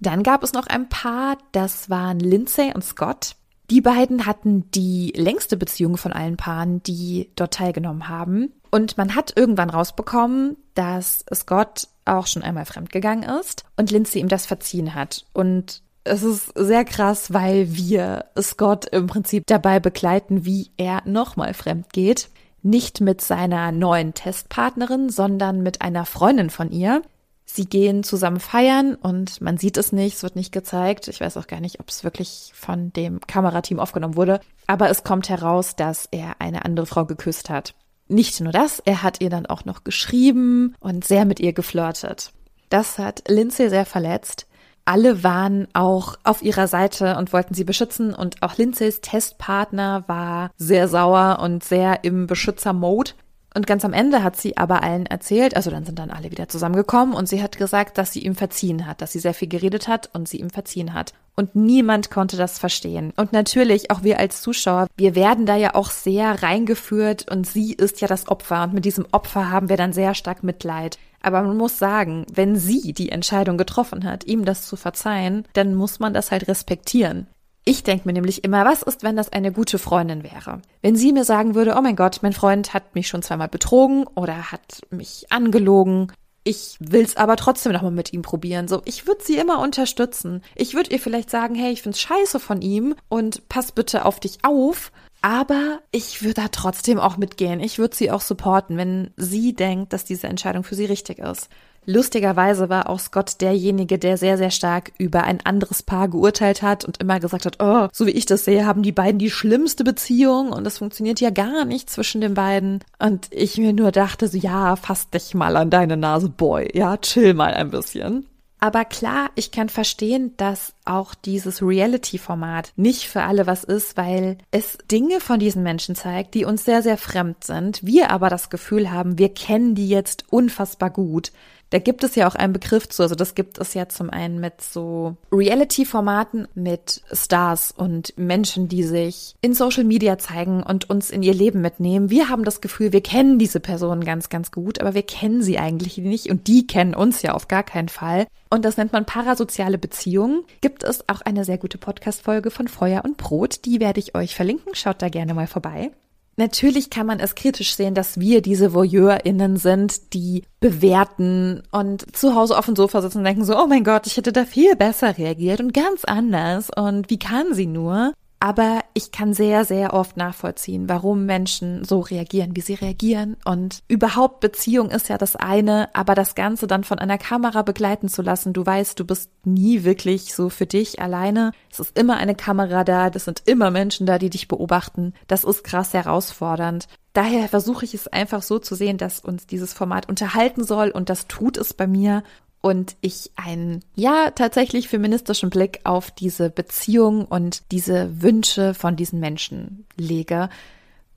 Dann 0.01 0.23
gab 0.23 0.43
es 0.43 0.53
noch 0.53 0.67
ein 0.67 0.89
Paar, 0.89 1.39
das 1.53 1.91
waren 1.91 2.21
Lindsay 2.21 2.73
und 2.75 2.85
Scott. 2.85 3.35
Die 3.71 3.81
beiden 3.81 4.25
hatten 4.25 4.71
die 4.71 5.13
längste 5.15 5.57
Beziehung 5.57 5.97
von 5.97 6.13
allen 6.13 6.37
Paaren, 6.37 6.83
die 6.83 7.31
dort 7.37 7.55
teilgenommen 7.55 8.09
haben. 8.09 8.53
Und 8.71 8.97
man 8.97 9.15
hat 9.15 9.37
irgendwann 9.37 9.71
rausbekommen, 9.71 10.57
dass 10.75 11.25
Scott 11.35 11.89
auch 12.05 12.27
schon 12.27 12.43
einmal 12.43 12.65
fremdgegangen 12.65 13.29
ist 13.41 13.65
und 13.77 13.91
Lindsay 13.91 14.21
ihm 14.21 14.29
das 14.29 14.47
verziehen 14.47 14.95
hat. 14.95 15.27
Und 15.35 15.83
es 16.05 16.23
ist 16.23 16.53
sehr 16.57 16.85
krass, 16.85 17.35
weil 17.35 17.75
wir 17.77 18.27
Scott 18.41 18.87
im 18.87 19.07
Prinzip 19.09 19.45
dabei 19.47 19.81
begleiten, 19.81 20.47
wie 20.47 20.71
er 20.79 21.03
nochmal 21.05 21.53
fremd 21.53 21.93
geht 21.93 22.31
nicht 22.63 23.01
mit 23.01 23.21
seiner 23.21 23.73
neuen 23.73 24.15
Testpartnerin, 24.15 25.11
sondern 25.11 25.63
mit 25.63 25.83
einer 25.83 26.05
Freundin 26.05 26.51
von 26.51 26.71
ihr. 26.71 27.03
Sie 27.45 27.65
gehen 27.65 28.03
zusammen 28.03 28.41
feiern 28.41 28.95
und 28.95 29.41
man 29.41 29.57
sieht 29.57 29.79
es 29.79 29.91
nicht, 29.91 30.17
es 30.17 30.23
wird 30.23 30.37
nicht 30.37 30.53
gezeigt. 30.53 31.09
Ich 31.09 31.21
weiß 31.21 31.37
auch 31.39 31.47
gar 31.47 31.61
nicht, 31.61 31.81
ob 31.81 31.89
es 31.89 32.05
wirklich 32.05 32.53
von 32.55 32.93
dem 32.93 33.21
Kamerateam 33.21 33.81
aufgenommen 33.81 34.17
wurde. 34.17 34.41
Aber 34.67 34.91
es 34.91 35.03
kommt 35.03 35.29
heraus, 35.29 35.75
dass 35.75 36.07
er 36.11 36.41
eine 36.41 36.65
andere 36.65 36.87
Frau 36.87 37.07
geküsst 37.07 37.49
hat. 37.49 37.75
Nicht 38.09 38.41
nur 38.41 38.53
das, 38.53 38.81
er 38.81 39.03
hat 39.03 39.21
ihr 39.21 39.31
dann 39.31 39.47
auch 39.47 39.65
noch 39.65 39.85
geschrieben 39.85 40.75
und 40.81 41.07
sehr 41.07 41.25
mit 41.25 41.41
ihr 41.41 41.53
geflirtet. 41.53 42.33
Das 42.69 42.99
hat 42.99 43.23
Lindsay 43.29 43.71
sehr 43.71 43.87
verletzt 43.87 44.48
alle 44.89 45.23
waren 45.23 45.69
auch 45.75 46.15
auf 46.25 46.41
ihrer 46.43 46.67
Seite 46.67 47.19
und 47.19 47.35
wollten 47.35 47.53
sie 47.53 47.65
beschützen 47.65 48.15
und 48.15 48.43
auch 48.43 48.57
Lindsays 48.57 49.03
Testpartner 49.03 50.05
war 50.07 50.51
sehr 50.57 50.89
sauer 50.89 51.41
und 51.43 51.63
sehr 51.63 52.05
im 52.05 52.27
Beschützer-Mode. 52.27 53.13
Und 53.59 53.67
ganz 53.67 53.85
am 53.85 53.93
Ende 53.93 54.23
hat 54.23 54.37
sie 54.37 54.57
aber 54.57 54.85
allen 54.85 55.07
erzählt, 55.07 55.57
also 55.57 55.69
dann 55.73 55.85
sind 55.85 55.99
dann 55.99 56.13
alle 56.13 56.31
wieder 56.31 56.49
zusammengekommen 56.49 57.13
und 57.13 57.29
sie 57.29 57.43
hat 57.43 57.59
gesagt, 57.59 57.99
dass 57.99 58.13
sie 58.13 58.21
ihm 58.21 58.37
verziehen 58.37 58.87
hat, 58.87 59.03
dass 59.03 59.11
sie 59.11 59.19
sehr 59.19 59.35
viel 59.35 59.49
geredet 59.49 59.89
hat 59.89 60.11
und 60.13 60.29
sie 60.29 60.37
ihm 60.37 60.51
verziehen 60.51 60.95
hat. 60.95 61.13
Und 61.35 61.57
niemand 61.57 62.09
konnte 62.09 62.37
das 62.37 62.61
verstehen. 62.61 63.13
Und 63.17 63.33
natürlich, 63.33 63.91
auch 63.91 64.05
wir 64.05 64.21
als 64.21 64.43
Zuschauer, 64.43 64.87
wir 64.97 65.17
werden 65.17 65.45
da 65.45 65.57
ja 65.57 65.75
auch 65.75 65.91
sehr 65.91 66.41
reingeführt 66.41 67.29
und 67.29 67.49
sie 67.49 67.73
ist 67.73 68.01
ja 68.01 68.07
das 68.07 68.29
Opfer 68.29 68.63
und 68.63 68.75
mit 68.75 68.85
diesem 68.85 69.07
Opfer 69.11 69.51
haben 69.51 69.69
wir 69.69 69.77
dann 69.77 69.93
sehr 69.93 70.15
stark 70.15 70.45
Mitleid. 70.45 70.97
Aber 71.21 71.43
man 71.43 71.57
muss 71.57 71.79
sagen, 71.79 72.27
wenn 72.33 72.55
sie 72.55 72.93
die 72.93 73.11
Entscheidung 73.11 73.59
getroffen 73.59 74.05
hat, 74.05 74.25
ihm 74.25 74.45
das 74.45 74.69
zu 74.69 74.77
verzeihen, 74.77 75.43
dann 75.55 75.75
muss 75.75 75.99
man 75.99 76.15
das 76.15 76.31
halt 76.31 76.47
respektieren. 76.47 77.27
Ich 77.69 77.83
denke 77.83 78.09
mir 78.09 78.15
nämlich 78.15 78.45
immer, 78.45 78.65
was 78.65 78.81
ist, 78.81 79.03
wenn 79.03 79.15
das 79.15 79.31
eine 79.31 79.53
gute 79.53 79.79
Freundin 79.79 80.23
wäre? 80.23 80.63
Wenn 80.81 80.97
sie 80.97 81.13
mir 81.13 81.25
sagen 81.25 81.55
würde, 81.55 81.75
oh 81.77 81.83
mein 81.83 81.97
Gott, 81.97 82.21
mein 82.23 82.33
Freund 82.33 82.73
hat 82.73 82.95
mich 82.95 83.09
schon 83.09 83.21
zweimal 83.21 83.49
betrogen 83.49 84.07
oder 84.15 84.51
hat 84.51 84.81
mich 84.89 85.27
angelogen, 85.29 86.11
ich 86.45 86.79
will's 86.81 87.19
aber 87.19 87.37
trotzdem 87.37 87.73
nochmal 87.73 87.91
mit 87.91 88.15
ihm 88.15 88.23
probieren. 88.23 88.69
So, 88.69 88.81
ich 88.87 89.07
würde 89.07 89.23
sie 89.23 89.37
immer 89.37 89.59
unterstützen. 89.59 90.41
Ich 90.55 90.73
würde 90.73 90.93
ihr 90.93 90.99
vielleicht 90.99 91.29
sagen, 91.29 91.55
hey, 91.55 91.71
ich 91.71 91.83
find's 91.83 92.01
scheiße 92.01 92.41
von 92.41 92.63
ihm 92.63 92.95
und 93.11 93.47
pass 93.51 93.71
bitte 93.71 94.07
auf 94.07 94.19
dich 94.19 94.39
auf. 94.45 94.91
Aber 95.29 95.81
ich 95.93 96.23
würde 96.23 96.41
da 96.41 96.49
trotzdem 96.49 96.99
auch 96.99 97.19
mitgehen. 97.19 97.61
Ich 97.61 97.79
würde 97.79 97.95
sie 97.95 98.11
auch 98.11 98.23
supporten, 98.23 98.79
wenn 98.79 99.11
sie 99.19 99.53
denkt, 99.53 99.93
dass 99.93 100.07
diese 100.07 100.27
Entscheidung 100.27 100.65
für 100.65 100.75
sie 100.75 100.87
richtig 100.87 101.19
ist. 101.19 101.51
Lustigerweise 101.85 102.71
war 102.71 102.89
auch 102.89 102.99
Scott 102.99 103.43
derjenige, 103.43 103.99
der 103.99 104.17
sehr, 104.17 104.39
sehr 104.39 104.51
stark 104.51 104.91
über 104.97 105.25
ein 105.25 105.45
anderes 105.45 105.83
Paar 105.83 106.09
geurteilt 106.09 106.63
hat 106.63 106.87
und 106.87 106.97
immer 107.03 107.21
gesagt 107.21 107.45
hat, 107.45 107.61
oh, 107.61 107.89
so 107.93 108.07
wie 108.07 108.13
ich 108.13 108.25
das 108.25 108.47
sehe, 108.47 108.65
haben 108.65 108.83
die 108.83 108.93
beiden 108.93 109.19
die 109.19 109.31
schlimmste 109.31 109.85
Beziehung 109.85 110.49
und 110.51 110.67
es 110.67 110.79
funktioniert 110.79 111.21
ja 111.21 111.29
gar 111.29 111.67
nicht 111.67 111.91
zwischen 111.91 112.23
den 112.23 112.33
beiden. 112.33 112.83
Und 112.99 113.29
ich 113.31 113.59
mir 113.59 113.75
nur 113.75 113.93
dachte 113.93 114.29
so, 114.29 114.39
ja, 114.39 114.77
fass 114.77 115.11
dich 115.11 115.35
mal 115.35 115.59
an 115.59 115.69
deine 115.69 115.99
Nase, 115.99 116.31
Boy. 116.31 116.71
Ja, 116.73 116.97
chill 116.97 117.35
mal 117.35 117.53
ein 117.53 117.71
bisschen. 117.71 118.25
Aber 118.61 118.85
klar, 118.85 119.31
ich 119.37 119.53
kann 119.53 119.69
verstehen, 119.69 120.35
dass 120.37 120.75
auch 120.85 121.15
dieses 121.15 121.63
Reality-Format 121.63 122.73
nicht 122.77 123.05
für 123.05 123.23
alle 123.23 123.47
was 123.47 123.63
ist, 123.63 123.97
weil 123.97 124.39
es 124.51 124.79
Dinge 124.91 125.21
von 125.21 125.39
diesen 125.39 125.63
Menschen 125.63 125.95
zeigt, 125.95 126.35
die 126.35 126.45
uns 126.45 126.65
sehr, 126.65 126.83
sehr 126.83 126.97
fremd 126.97 127.45
sind. 127.45 127.85
Wir 127.85 128.11
aber 128.11 128.31
das 128.31 128.51
Gefühl 128.51 128.91
haben, 128.91 129.19
wir 129.19 129.29
kennen 129.33 129.75
die 129.75 129.89
jetzt 129.89 130.25
unfassbar 130.31 130.91
gut. 130.91 131.31
Da 131.71 131.79
gibt 131.79 132.03
es 132.05 132.15
ja 132.15 132.29
auch 132.29 132.35
einen 132.35 132.53
Begriff 132.53 132.89
zu. 132.89 133.03
Also 133.03 133.15
das 133.15 133.35
gibt 133.35 133.59
es 133.59 133.75
ja 133.75 133.89
zum 133.89 134.11
einen 134.11 134.41
mit 134.41 134.61
so 134.61 135.17
Reality-Formaten 135.33 136.49
mit 136.55 137.03
Stars 137.13 137.73
und 137.77 138.17
Menschen, 138.17 138.69
die 138.69 138.83
sich 138.83 139.35
in 139.41 139.55
Social 139.55 139.85
Media 139.85 140.19
zeigen 140.19 140.63
und 140.63 140.89
uns 140.89 141.11
in 141.11 141.23
ihr 141.23 141.35
Leben 141.35 141.61
mitnehmen. 141.61 142.11
Wir 142.11 142.29
haben 142.29 142.45
das 142.45 142.61
Gefühl, 142.61 142.93
wir 142.93 143.03
kennen 143.03 143.39
diese 143.39 143.61
Personen 143.61 144.05
ganz, 144.05 144.29
ganz 144.29 144.51
gut, 144.51 144.81
aber 144.81 144.95
wir 144.95 145.03
kennen 145.03 145.43
sie 145.43 145.59
eigentlich 145.59 145.99
nicht 145.99 146.31
und 146.31 146.47
die 146.47 146.67
kennen 146.67 146.95
uns 146.95 147.23
ja 147.23 147.35
auf 147.35 147.49
gar 147.49 147.63
keinen 147.63 147.89
Fall. 147.89 148.27
Und 148.51 148.65
das 148.65 148.79
nennt 148.79 148.93
man 148.93 149.05
parasoziale 149.05 149.77
Beziehungen. 149.77 150.45
Gibt 150.63 150.83
es 150.83 151.07
auch 151.09 151.21
eine 151.21 151.45
sehr 151.45 151.59
gute 151.59 151.77
Podcast-Folge 151.77 152.51
von 152.51 152.69
Feuer 152.69 153.05
und 153.05 153.19
Brot. 153.19 153.67
Die 153.67 153.81
werde 153.81 154.01
ich 154.01 154.15
euch 154.15 154.35
verlinken. 154.35 154.75
Schaut 154.75 155.03
da 155.03 155.11
gerne 155.11 155.35
mal 155.35 155.47
vorbei. 155.47 155.91
Natürlich 156.39 156.89
kann 156.89 157.05
man 157.05 157.19
es 157.19 157.35
kritisch 157.35 157.75
sehen, 157.75 157.95
dass 157.95 158.21
wir 158.21 158.43
diese 158.43 158.73
VoyeurInnen 158.73 159.57
sind, 159.57 160.15
die 160.15 160.45
bewerten 160.61 161.65
und 161.73 162.17
zu 162.17 162.37
Hause 162.37 162.57
auf 162.57 162.67
dem 162.67 162.77
Sofa 162.77 163.03
sitzen 163.03 163.19
und 163.19 163.25
denken 163.25 163.45
so, 163.45 163.59
oh 163.59 163.67
mein 163.67 163.83
Gott, 163.83 164.07
ich 164.07 164.17
hätte 164.17 164.33
da 164.33 164.45
viel 164.45 164.77
besser 164.77 165.19
reagiert 165.19 165.59
und 165.59 165.75
ganz 165.75 166.05
anders 166.05 166.71
und 166.75 167.11
wie 167.11 167.19
kann 167.19 167.55
sie 167.55 167.67
nur? 167.67 168.13
Aber 168.41 168.81
ich 168.95 169.11
kann 169.11 169.35
sehr, 169.35 169.65
sehr 169.65 169.95
oft 169.95 170.17
nachvollziehen, 170.17 170.89
warum 170.89 171.27
Menschen 171.27 171.85
so 171.85 172.01
reagieren, 172.01 172.55
wie 172.55 172.61
sie 172.61 172.75
reagieren. 172.75 173.37
Und 173.45 173.81
überhaupt 173.89 174.41
Beziehung 174.41 174.91
ist 174.91 175.09
ja 175.09 175.19
das 175.19 175.35
eine, 175.35 175.89
aber 175.93 176.15
das 176.15 176.37
Ganze 176.37 176.69
dann 176.69 176.85
von 176.85 177.01
einer 177.01 177.19
Kamera 177.19 177.63
begleiten 177.63 178.09
zu 178.09 178.23
lassen, 178.23 178.53
du 178.53 178.65
weißt, 178.65 178.99
du 179.01 179.05
bist 179.05 179.31
nie 179.45 179.83
wirklich 179.83 180.35
so 180.35 180.51
für 180.51 180.67
dich 180.67 181.01
alleine. 181.01 181.53
Es 181.71 181.81
ist 181.81 181.99
immer 181.99 182.17
eine 182.17 182.37
Kamera 182.37 182.85
da, 182.85 183.11
das 183.11 183.25
sind 183.25 183.43
immer 183.47 183.73
Menschen 183.73 184.07
da, 184.07 184.19
die 184.19 184.31
dich 184.31 184.47
beobachten. 184.47 185.15
Das 185.27 185.43
ist 185.43 185.65
krass 185.65 185.93
herausfordernd. 185.93 186.87
Daher 187.15 187.49
versuche 187.49 187.85
ich 187.85 187.95
es 187.95 188.07
einfach 188.07 188.43
so 188.43 188.61
zu 188.61 188.77
sehen, 188.77 188.99
dass 188.99 189.19
uns 189.19 189.49
dieses 189.49 189.73
Format 189.73 190.09
unterhalten 190.09 190.63
soll 190.63 190.91
und 190.91 191.11
das 191.11 191.27
tut 191.27 191.57
es 191.57 191.75
bei 191.75 191.89
mir 191.89 192.23
und 192.61 192.97
ich 193.01 193.31
einen, 193.37 193.85
ja, 193.95 194.31
tatsächlich 194.31 194.89
feministischen 194.89 195.51
Blick 195.51 195.81
auf 195.85 196.11
diese 196.11 196.51
Beziehung 196.51 197.25
und 197.25 197.71
diese 197.71 198.23
Wünsche 198.23 198.75
von 198.75 198.97
diesen 198.97 199.21
Menschen 199.21 199.87
lege, 199.97 200.49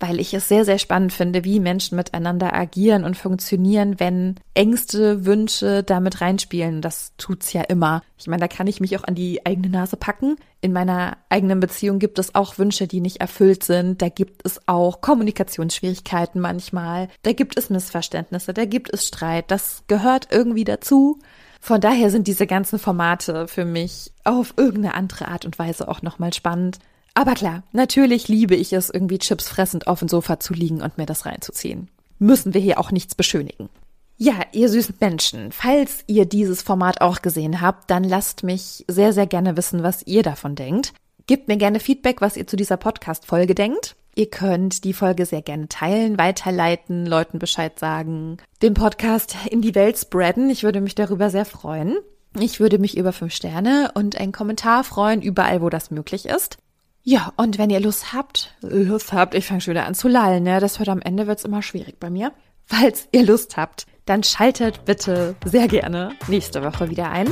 weil 0.02 0.20
ich 0.20 0.34
es 0.34 0.48
sehr, 0.48 0.66
sehr 0.66 0.80
spannend 0.80 1.14
finde, 1.14 1.44
wie 1.44 1.60
Menschen 1.60 1.96
miteinander 1.96 2.54
agieren 2.54 3.04
und 3.04 3.16
funktionieren, 3.16 4.00
wenn 4.00 4.36
Ängste, 4.56 5.26
Wünsche 5.26 5.84
damit 5.84 6.22
reinspielen. 6.22 6.82
Das 6.82 7.14
tut's 7.18 7.54
ja 7.54 7.62
immer. 7.62 8.02
Ich 8.18 8.28
meine, 8.28 8.42
da 8.42 8.48
kann 8.48 8.66
ich 8.66 8.82
mich 8.82 8.98
auch 8.98 9.04
an 9.04 9.14
die 9.14 9.46
eigene 9.46 9.70
Nase 9.70 9.98
packen. 9.98 10.38
In 10.60 10.74
meiner 10.74 11.18
eigenen 11.30 11.60
Beziehung 11.60 12.00
gibt 12.00 12.18
es 12.18 12.34
auch 12.34 12.58
Wünsche, 12.58 12.88
die 12.88 13.00
nicht 13.00 13.22
erfüllt 13.22 13.64
sind. 13.64 14.02
Da 14.02 14.10
gibt 14.10 14.46
es 14.46 14.60
auch 14.68 15.02
Kommunikationsschwierigkeiten 15.02 16.42
manchmal. 16.42 17.08
Da 17.22 17.34
gibt 17.34 17.58
es 17.58 17.70
Missverständnisse. 17.70 18.54
Da 18.54 18.66
gibt 18.66 18.92
es 18.92 19.08
Streit. 19.08 19.52
Das 19.52 19.84
gehört 19.88 20.30
irgendwie 20.32 20.64
dazu. 20.64 21.20
Von 21.60 21.80
daher 21.80 22.10
sind 22.10 22.28
diese 22.28 22.48
ganzen 22.48 22.80
Formate 22.80 23.48
für 23.48 23.66
mich 23.66 24.12
auf 24.24 24.56
irgendeine 24.58 24.96
andere 24.96 25.28
Art 25.28 25.46
und 25.46 25.60
Weise 25.60 25.88
auch 25.88 26.02
nochmal 26.02 26.34
spannend. 26.34 26.80
Aber 27.13 27.34
klar, 27.34 27.63
natürlich 27.71 28.28
liebe 28.28 28.56
ich 28.56 28.74
es, 28.74 28.89
irgendwie 28.89 29.19
Chips 29.19 29.50
fressend 29.50 29.88
auf 29.88 30.00
dem 30.00 30.08
Sofa 30.08 30.39
zu 30.39 30.54
liegen 30.54 30.82
und 30.82 30.97
mir 30.97 31.06
das 31.06 31.26
reinzuziehen. 31.26 31.89
Müssen 32.19 32.54
wir 32.54 32.62
hier 32.62 32.80
auch 32.80 32.91
nichts 32.91 33.15
beschönigen. 33.15 33.69
Ja, 34.17 34.36
ihr 34.52 34.69
süßen 34.69 34.95
Menschen, 35.00 35.52
falls 35.52 36.04
ihr 36.06 36.26
dieses 36.26 36.62
Format 36.62 37.02
auch 37.02 37.24
gesehen 37.24 37.60
habt, 37.60 37.89
dann 37.89 38.04
lasst 38.04 38.43
mich 38.43 38.86
sehr, 38.88 39.13
sehr 39.13 39.26
gerne 39.26 39.58
wissen, 39.58 39.82
was 39.82 40.06
ihr 40.06 40.21
davon 40.21 40.56
denkt. 40.56 40.93
Gebt 41.26 41.47
mir 41.47 41.58
gerne 41.58 41.80
Feedback, 41.80 42.21
was 42.21 42.38
ihr 42.38 42.45
zu 42.45 42.56
dieser 42.56 42.78
Podcast-Folge 42.78 43.56
denkt. 43.56 43.95
Ihr 44.13 44.30
könnt 44.30 44.84
die 44.84 44.93
Folge 44.93 45.26
sehr 45.26 45.41
gerne 45.41 45.69
teilen, 45.69 46.17
weiterleiten, 46.17 47.06
Leuten 47.06 47.39
Bescheid 47.39 47.80
sagen, 47.80 48.38
den 48.62 48.74
Podcast 48.74 49.36
in 49.50 49.62
die 49.62 49.74
Welt 49.74 49.97
spreaden. 49.97 50.50
Ich 50.50 50.63
würde 50.63 50.82
mich 50.82 50.95
darüber 50.95 51.30
sehr 51.30 51.45
freuen. 51.45 51.97
Ich 52.39 52.60
würde 52.60 52.78
mich 52.78 52.97
über 52.97 53.13
fünf 53.13 53.34
Sterne 53.34 53.91
und 53.95 54.17
einen 54.17 54.32
Kommentar 54.32 54.84
freuen, 54.84 55.21
überall, 55.21 55.62
wo 55.62 55.69
das 55.69 55.91
möglich 55.91 56.26
ist. 56.26 56.58
Ja, 57.04 57.34
und 57.36 57.58
wenn 57.58 57.72
ihr 57.72 57.80
Lust 57.80 58.14
habt, 58.14 58.56
Lust 58.62 59.12
habt, 59.12 59.34
ich 59.34 59.48
fange 59.48 59.62
schon 59.62 59.74
wieder 59.74 59.88
an 59.88 59.96
zu 59.96 60.08
lallen, 60.08 60.44
ne? 60.44 60.60
Das 60.60 60.78
hört 60.78 60.90
am 60.90 61.02
Ende 61.02 61.26
wird's 61.26 61.46
immer 61.46 61.64
schwierig 61.64 62.00
bei 62.00 62.10
mir. 62.12 62.32
Falls 62.66 63.08
ihr 63.12 63.26
Lust 63.26 63.58
habt, 63.58 63.88
dann 64.06 64.24
schaltet 64.24 64.86
bitte 64.86 65.36
sehr 65.46 65.68
gerne 65.68 66.14
nächste 66.28 66.64
Woche 66.64 66.90
wieder 66.90 67.10
ein. 67.10 67.28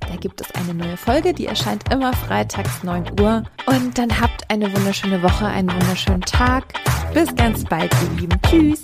Da 0.00 0.16
gibt 0.16 0.42
es 0.42 0.50
eine 0.54 0.74
neue 0.74 0.98
Folge, 0.98 1.32
die 1.32 1.46
erscheint 1.46 1.90
immer 1.90 2.12
freitags 2.12 2.82
9 2.82 3.18
Uhr. 3.18 3.44
Und 3.66 3.96
dann 3.96 4.20
habt 4.20 4.50
eine 4.50 4.70
wunderschöne 4.76 5.22
Woche, 5.22 5.46
einen 5.46 5.72
wunderschönen 5.72 6.20
Tag. 6.20 6.74
Bis 7.14 7.34
ganz 7.34 7.64
bald, 7.64 7.90
ihr 8.02 8.20
Lieben. 8.20 8.38
Tschüss. 8.42 8.82